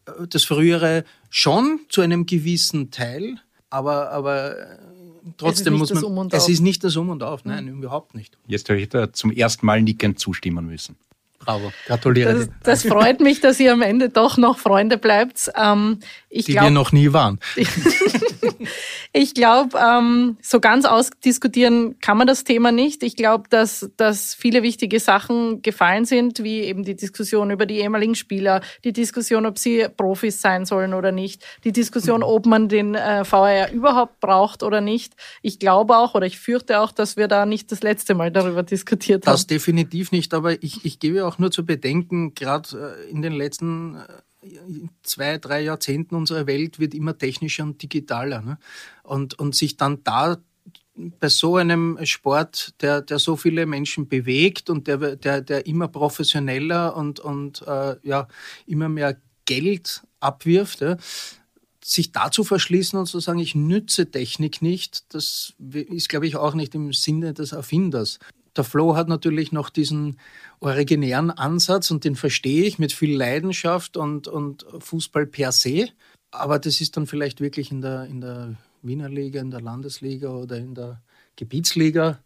äh, 0.07 0.27
das 0.29 0.44
frühere 0.44 1.05
schon 1.31 1.81
zu 1.88 2.01
einem 2.01 2.27
gewissen 2.27 2.90
Teil, 2.90 3.37
aber, 3.70 4.11
aber 4.11 4.57
trotzdem 5.37 5.74
muss 5.74 5.92
man. 5.92 6.04
Um 6.04 6.28
es 6.30 6.48
ist 6.48 6.60
nicht 6.60 6.84
das 6.84 6.96
Um 6.96 7.10
und 7.10 7.22
Auf, 7.22 7.44
nein, 7.44 7.68
überhaupt 7.68 8.14
nicht. 8.14 8.37
Jetzt 8.46 8.68
habe 8.68 8.80
ich 8.80 8.88
da 8.88 9.12
zum 9.12 9.30
ersten 9.30 9.66
Mal 9.66 9.82
nickend 9.82 10.18
zustimmen 10.18 10.66
müssen. 10.66 10.96
Bravo, 11.44 11.72
gratuliere. 11.87 12.35
Das, 12.35 12.48
das 12.62 12.83
freut 12.87 13.20
mich, 13.20 13.40
dass 13.40 13.61
ihr 13.61 13.72
am 13.72 13.83
Ende 13.83 14.09
doch 14.09 14.37
noch 14.37 14.59
Freunde 14.59 14.98
bleibt. 14.98 15.50
Ähm, 15.57 15.98
ich 16.28 16.46
Die 16.46 16.52
glaub, 16.52 16.64
wir 16.64 16.70
noch 16.70 16.92
nie 16.92 17.12
waren. 17.12 17.38
ich 19.12 19.35
glaube, 19.35 19.78
ähm, 19.78 20.37
so 20.42 20.61
ganz 20.61 20.85
ausdiskutieren 20.85 22.00
kann 22.00 22.16
man 22.16 22.26
das 22.26 22.44
Thema 22.44 22.72
nicht. 22.72 23.02
Ich 23.02 23.16
glaube, 23.16 23.44
dass, 23.50 23.90
dass 23.96 24.35
viele 24.35 24.62
wichtige 24.62 24.98
Sachen 25.00 25.62
gefallen 25.62 26.04
sind, 26.04 26.42
wie 26.42 26.61
eben 26.61 26.83
die 26.83 26.96
Diskussion 26.96 27.50
über 27.50 27.66
die 27.66 27.78
ehemaligen 27.78 28.14
Spieler, 28.14 28.62
die 28.85 28.92
Diskussion, 28.92 29.46
ob 29.46 29.59
sie 29.59 29.87
Profis 29.96 30.40
sein 30.40 30.64
sollen 30.64 30.94
oder 30.94 31.12
nicht, 31.12 31.44
die 31.64 31.72
Diskussion, 31.72 32.18
mhm. 32.18 32.26
ob 32.26 32.46
man 32.46 32.68
den 32.68 32.94
äh, 32.94 33.24
VR 33.24 33.70
überhaupt 33.70 34.20
braucht 34.20 34.62
oder 34.62 34.80
nicht. 34.80 35.14
Ich 35.42 35.59
glaube 35.59 35.96
auch 35.96 36.14
oder 36.14 36.26
ich 36.26 36.38
fürchte 36.38 36.80
auch, 36.80 36.92
dass 36.92 37.16
wir 37.16 37.28
da 37.28 37.46
nicht 37.46 37.70
das 37.70 37.83
letzte 37.83 38.14
Mal 38.14 38.30
darüber 38.30 38.62
diskutiert 38.62 39.24
das 39.24 39.28
haben. 39.28 39.35
Das 39.35 39.46
definitiv 39.46 40.11
nicht, 40.11 40.35
aber 40.35 40.62
ich, 40.62 40.85
ich 40.85 40.98
gebe 40.98 41.26
auch 41.26 41.34
nur 41.38 41.51
zu 41.51 41.64
bedenken, 41.64 42.35
gerade 42.35 42.97
äh, 43.07 43.11
in 43.11 43.23
den 43.23 43.33
letzten 43.33 43.97
äh, 43.97 44.49
zwei, 45.03 45.38
drei 45.38 45.62
Jahrzehnten 45.62 46.14
unserer 46.14 46.47
Welt 46.47 46.79
wird 46.79 46.94
immer 46.94 47.16
technischer 47.16 47.64
und 47.64 47.83
digitaler. 47.83 48.42
Ne? 48.42 48.59
Und, 49.03 49.38
und 49.38 49.55
sich 49.55 49.77
dann 49.77 50.03
da 50.05 50.38
bei 50.94 51.29
so 51.29 51.57
einem 51.57 51.99
Sport, 52.05 52.75
der, 52.81 53.01
der 53.01 53.18
so 53.18 53.37
viele 53.37 53.66
Menschen 53.66 54.09
bewegt 54.09 54.70
und 54.70 54.87
der, 54.87 55.16
der, 55.16 55.40
der 55.40 55.66
immer 55.66 55.88
professioneller 55.88 56.97
und, 56.97 57.20
und 57.20 57.62
äh, 57.66 57.97
ja, 58.03 58.29
immer 58.66 58.88
mehr 58.88 59.16
Geld 59.44 60.03
abwirft, 60.20 60.81
ja, 60.81 60.97
sich 61.83 62.12
dazu 62.12 62.44
verschließen 62.44 62.99
und 62.99 63.07
zu 63.07 63.20
sagen, 63.20 63.40
ich 63.40 63.55
nütze 63.55 64.11
Technik 64.11 64.62
nicht, 64.62 65.12
das 65.14 65.53
ist, 65.59 66.09
glaube 66.09 66.27
ich, 66.27 66.37
auch 66.37 66.55
nicht 66.55 66.75
im 66.75 66.92
Sinne 66.94 67.35
des 67.35 67.53
Erfinders. 67.53 68.20
Der 68.56 68.64
Flo 68.64 68.96
hat 68.96 69.08
natürlich 69.08 69.52
noch 69.52 69.70
diesen 69.70 70.18
originären 70.60 71.30
Ansatz 71.30 71.90
und 71.90 72.04
den 72.04 72.16
verstehe 72.16 72.64
ich 72.64 72.78
mit 72.78 72.92
viel 72.92 73.16
Leidenschaft 73.16 73.96
und, 73.96 74.28
und 74.28 74.64
Fußball 74.78 75.26
per 75.26 75.52
se. 75.52 75.88
Aber 76.30 76.58
das 76.58 76.80
ist 76.80 76.96
dann 76.96 77.06
vielleicht 77.06 77.40
wirklich 77.40 77.70
in 77.70 77.80
der, 77.80 78.06
in 78.06 78.20
der 78.20 78.56
Wiener 78.82 79.08
Liga, 79.08 79.40
in 79.40 79.50
der 79.50 79.60
Landesliga 79.60 80.30
oder 80.30 80.56
in 80.58 80.74
der 80.74 81.02
Gebietsliga 81.36 82.20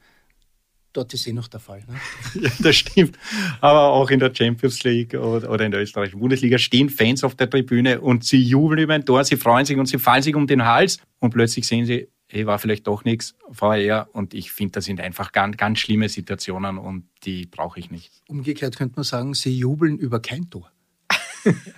dort 0.99 1.15
ist 1.15 1.27
eh 1.27 1.33
noch 1.33 1.49
der 1.49 1.61
Fall. 1.61 1.85
Ne? 1.87 1.95
ja, 2.43 2.51
das 2.59 2.77
stimmt. 2.77 3.19
Aber 3.61 3.89
auch 3.89 4.11
in 4.11 4.19
der 4.19 4.35
Champions 4.35 4.83
League 4.85 5.15
oder 5.15 5.65
in 5.65 5.71
der 5.71 5.81
österreichischen 5.81 6.21
Bundesliga 6.21 6.59
stehen 6.59 6.91
Fans 6.91 7.25
auf 7.25 7.35
der 7.35 7.49
Tribüne 7.49 8.01
und 8.01 8.25
sie 8.25 8.43
jubeln 8.43 8.81
über 8.81 8.95
ein 8.95 9.05
Tor, 9.05 9.25
sie 9.25 9.37
freuen 9.37 9.65
sich 9.65 9.77
und 9.77 9.87
sie 9.87 9.99
fallen 9.99 10.23
sich 10.23 10.35
um 10.35 10.47
den 10.47 10.65
Hals 10.65 10.99
und 11.21 11.31
plötzlich 11.31 11.67
sehen 11.67 11.87
sie, 11.87 12.09
hey, 12.29 12.47
war 12.47 12.59
vielleicht 12.59 12.87
doch 12.87 13.05
nichts, 13.05 13.35
VR. 13.51 14.09
Und 14.13 14.35
ich 14.35 14.53
finde, 14.53 14.73
das 14.73 14.85
sind 14.85 15.01
einfach 15.01 15.33
ganz, 15.33 15.57
ganz 15.57 15.79
schlimme 15.79 16.09
Situationen 16.09 16.79
und 16.79 17.09
die 17.25 17.47
brauche 17.47 17.81
ich 17.81 17.91
nicht. 17.91 18.13
Umgekehrt 18.29 18.77
könnte 18.77 18.97
man 18.97 19.05
sagen, 19.05 19.35
sie 19.35 19.57
jubeln 19.57 19.99
über 19.99 20.21
kein 20.21 20.49
Tor. 20.51 20.71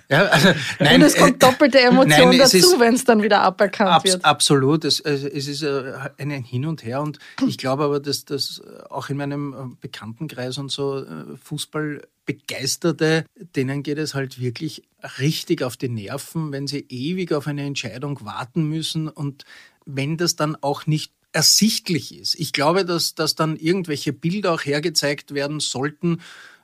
ja, 0.09 0.25
also, 0.25 0.49
nein, 0.79 0.95
und 0.95 1.07
es 1.07 1.15
kommt 1.15 1.35
äh, 1.35 1.37
doppelte 1.37 1.79
Emotion 1.79 2.29
nein, 2.29 2.37
dazu, 2.39 2.79
wenn 2.79 2.95
es 2.95 3.05
dann 3.05 3.21
wieder 3.23 3.41
aberkannt 3.41 3.91
abs 3.91 4.05
wird. 4.05 4.25
Absolut, 4.25 4.85
es, 4.85 4.99
es 4.99 5.47
ist 5.47 5.61
äh, 5.61 5.93
ein 6.17 6.31
Hin 6.43 6.65
und 6.65 6.83
Her 6.83 7.01
und 7.01 7.19
ich 7.47 7.57
glaube 7.57 7.83
aber, 7.83 7.99
dass 7.99 8.25
das 8.25 8.61
auch 8.89 9.09
in 9.09 9.17
meinem 9.17 9.53
äh, 9.53 9.75
Bekanntenkreis 9.79 10.57
und 10.57 10.71
so 10.71 11.05
Fußballbegeisterte, 11.43 13.25
denen 13.55 13.83
geht 13.83 13.99
es 13.99 14.13
halt 14.13 14.41
wirklich 14.41 14.83
richtig 15.19 15.63
auf 15.63 15.77
die 15.77 15.89
Nerven, 15.89 16.51
wenn 16.51 16.67
sie 16.67 16.85
ewig 16.89 17.31
auf 17.31 17.47
eine 17.47 17.63
Entscheidung 17.63 18.25
warten 18.25 18.63
müssen 18.63 19.07
und 19.07 19.45
wenn 19.85 20.17
das 20.17 20.35
dann 20.35 20.55
auch 20.61 20.85
nicht 20.87 21.11
ersichtlich 21.33 22.17
ist. 22.17 22.35
Ich 22.35 22.53
glaube, 22.53 22.85
dass, 22.85 23.15
dass 23.15 23.35
dann 23.35 23.55
irgendwelche 23.55 24.13
Bilder 24.13 24.53
auch 24.53 24.61
hergezeigt 24.61 25.33
werden 25.33 25.59
sollten, 25.59 26.21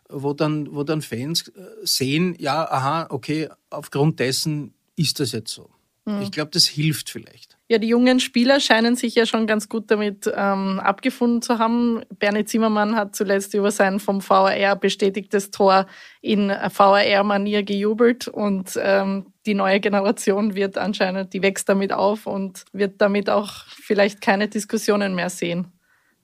wo 0.10 0.34
dann, 0.34 0.74
wo 0.74 0.84
dann 0.84 1.02
Fans 1.02 1.48
äh, 1.50 1.64
sehen, 1.84 2.36
ja, 2.40 2.70
aha, 2.70 3.08
okay, 3.10 3.50
aufgrund 3.70 4.20
dessen 4.20 4.74
ist 4.96 5.20
das 5.20 5.32
jetzt 5.32 5.54
so. 5.54 5.70
Mhm. 6.06 6.22
Ich 6.22 6.32
glaube, 6.32 6.52
das 6.52 6.66
hilft 6.66 7.10
vielleicht. 7.10 7.57
Ja, 7.70 7.80
die 7.80 7.90
jungen 7.90 8.22
Spieler 8.22 8.62
scheinen 8.62 8.96
sich 8.96 9.14
ja 9.16 9.26
schon 9.26 9.46
ganz 9.46 9.68
gut 9.68 9.92
damit 9.92 10.32
ähm, 10.34 10.80
abgefunden 10.80 11.42
zu 11.42 11.60
haben. 11.60 12.02
Bernie 12.18 12.46
Zimmermann 12.46 12.96
hat 12.96 13.14
zuletzt 13.14 13.54
über 13.54 13.72
sein 13.72 14.00
vom 14.00 14.22
VAR 14.22 14.78
bestätigtes 14.78 15.52
Tor 15.52 15.86
in 16.22 16.48
VAR-Manier 16.50 17.64
gejubelt 17.64 18.30
und 18.30 18.80
ähm, 18.82 19.34
die 19.46 19.54
neue 19.54 19.82
Generation 19.82 20.56
wird 20.56 20.78
anscheinend, 20.78 21.34
die 21.34 21.42
wächst 21.42 21.68
damit 21.68 21.92
auf 21.92 22.26
und 22.26 22.64
wird 22.72 23.02
damit 23.02 23.30
auch 23.30 23.66
vielleicht 23.66 24.22
keine 24.22 24.48
Diskussionen 24.48 25.14
mehr 25.14 25.30
sehen. 25.30 25.68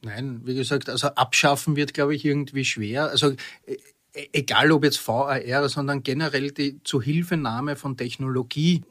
Nein, 0.01 0.41
wie 0.45 0.55
gesagt, 0.55 0.89
also 0.89 1.07
abschaffen 1.07 1.75
wird, 1.75 1.93
glaube 1.93 2.15
ich, 2.15 2.23
irgendwie 2.23 2.65
schwer. 2.65 3.09
Also 3.09 3.31
e, 3.65 3.77
e, 4.13 4.29
egal 4.31 4.71
ob 4.71 4.85
jetzt 4.85 5.05
VAR, 5.05 5.67
sondern 5.67 6.03
generell 6.03 6.51
die 6.51 6.81
Zuhilfenahme 6.83 7.75
von 7.75 7.97
Technologie, 7.97 8.83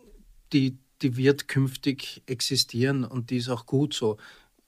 die, 0.52 0.78
die 1.02 1.16
wird 1.16 1.48
künftig 1.48 2.22
existieren 2.26 3.04
und 3.04 3.30
die 3.30 3.38
ist 3.38 3.48
auch 3.48 3.66
gut 3.66 3.94
so. 3.94 4.16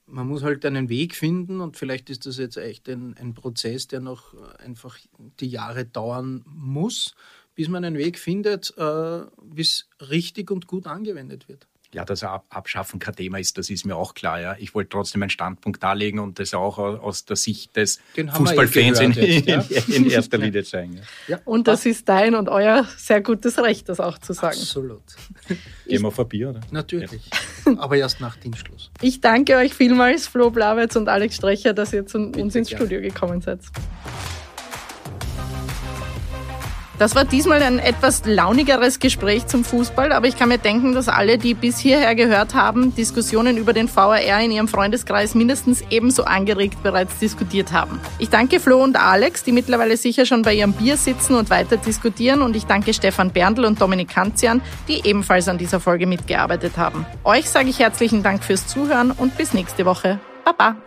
Man 0.07 0.27
muss 0.27 0.43
halt 0.43 0.65
einen 0.65 0.89
Weg 0.89 1.15
finden 1.15 1.61
und 1.61 1.77
vielleicht 1.77 2.09
ist 2.09 2.25
das 2.25 2.37
jetzt 2.37 2.57
echt 2.57 2.87
ein, 2.89 3.15
ein 3.17 3.33
Prozess, 3.33 3.87
der 3.87 4.01
noch 4.01 4.35
einfach 4.59 4.99
die 5.39 5.47
Jahre 5.47 5.85
dauern 5.85 6.43
muss, 6.45 7.15
bis 7.55 7.69
man 7.69 7.83
einen 7.83 7.97
Weg 7.97 8.19
findet, 8.19 8.77
äh, 8.77 8.81
wie 8.81 9.61
es 9.61 9.87
richtig 10.11 10.51
und 10.51 10.67
gut 10.67 10.85
angewendet 10.85 11.47
wird 11.49 11.67
ja, 11.95 12.03
dass 12.03 12.23
er 12.23 12.43
Abschaffen 12.49 12.99
kein 12.99 13.15
Thema 13.15 13.39
ist, 13.39 13.57
das 13.57 13.69
ist 13.69 13.85
mir 13.85 13.95
auch 13.95 14.13
klar. 14.13 14.41
Ja. 14.41 14.55
Ich 14.59 14.75
wollte 14.75 14.89
trotzdem 14.89 15.23
einen 15.23 15.29
Standpunkt 15.29 15.81
darlegen 15.81 16.19
und 16.19 16.39
das 16.39 16.53
auch 16.53 16.77
aus 16.77 17.23
der 17.23 17.37
Sicht 17.37 17.73
des 17.77 18.01
Fußballfans 18.15 18.99
in, 18.99 19.11
in, 19.13 19.45
in, 19.87 20.09
erster 20.09 20.37
Linie 20.37 20.65
zeigen. 20.65 20.99
Ja. 21.29 21.39
Und 21.45 21.69
das 21.69 21.85
ist 21.85 22.09
dein 22.09 22.35
und 22.35 22.49
euer 22.49 22.85
sehr 22.97 23.21
gutes 23.21 23.57
Recht, 23.59 23.87
das 23.87 24.01
auch 24.01 24.17
zu 24.17 24.33
sagen. 24.33 24.57
Absolut. 24.59 25.03
Gehen 25.87 26.01
wir 26.01 26.11
vor 26.11 26.27
Bier, 26.27 26.49
oder? 26.49 26.59
Natürlich. 26.69 27.29
Aber 27.77 27.95
erst 27.95 28.19
nach 28.19 28.35
Dienstschluss. 28.35 28.91
Ich 29.01 29.21
danke 29.21 29.55
euch 29.55 29.73
vielmals, 29.73 30.27
Flo 30.27 30.49
Blawitz 30.49 30.97
und 30.97 31.07
Alex 31.07 31.37
Strecher, 31.37 31.73
dass 31.73 31.93
ihr 31.93 32.05
zu 32.05 32.17
uns 32.17 32.55
ins 32.55 32.71
Studio 32.71 32.99
gekommen 32.99 33.39
seid. 33.39 33.59
Das 36.97 37.13
war 37.13 37.25
diesmal 37.25 37.61
ein 37.61 37.79
etwas 37.79 38.23
launigeres 38.25 38.99
Gespräch 38.99 39.47
zum 39.47 39.65
Fußball, 39.65 40.13
aber 40.13 40.27
ich 40.27 40.37
kann 40.37 40.47
mir 40.47 40.57
denken, 40.57 40.93
dass 40.93 41.09
alle, 41.09 41.37
die 41.37 41.53
bis 41.53 41.77
hierher 41.77 42.15
gehört 42.15 42.53
haben, 42.53 42.95
Diskussionen 42.95 43.57
über 43.57 43.73
den 43.73 43.93
VAR 43.93 44.21
in 44.41 44.51
ihrem 44.51 44.69
Freundeskreis 44.69 45.35
mindestens 45.35 45.83
ebenso 45.89 46.23
angeregt 46.23 46.81
bereits 46.83 47.19
diskutiert 47.19 47.73
haben. 47.73 47.99
Ich 48.17 48.29
danke 48.29 48.61
Flo 48.61 48.81
und 48.81 48.95
Alex, 48.95 49.43
die 49.43 49.51
mittlerweile 49.51 49.97
sicher 49.97 50.25
schon 50.25 50.43
bei 50.43 50.53
ihrem 50.53 50.71
Bier 50.71 50.95
sitzen 50.95 51.35
und 51.35 51.49
weiter 51.49 51.75
diskutieren 51.75 52.41
und 52.41 52.55
ich 52.55 52.65
danke 52.65 52.93
Stefan 52.93 53.31
Berndl 53.31 53.65
und 53.65 53.81
Dominik 53.81 54.09
Kanzian, 54.09 54.61
die 54.87 55.05
ebenfalls 55.05 55.49
an 55.49 55.57
dieser 55.57 55.81
Folge 55.81 56.07
mitgearbeitet 56.07 56.77
haben. 56.77 57.05
Euch 57.25 57.49
sage 57.49 57.69
ich 57.69 57.79
herzlichen 57.79 58.23
Dank 58.23 58.43
fürs 58.43 58.67
Zuhören 58.67 59.11
und 59.11 59.37
bis 59.37 59.53
nächste 59.53 59.85
Woche. 59.85 60.19
Baba! 60.45 60.77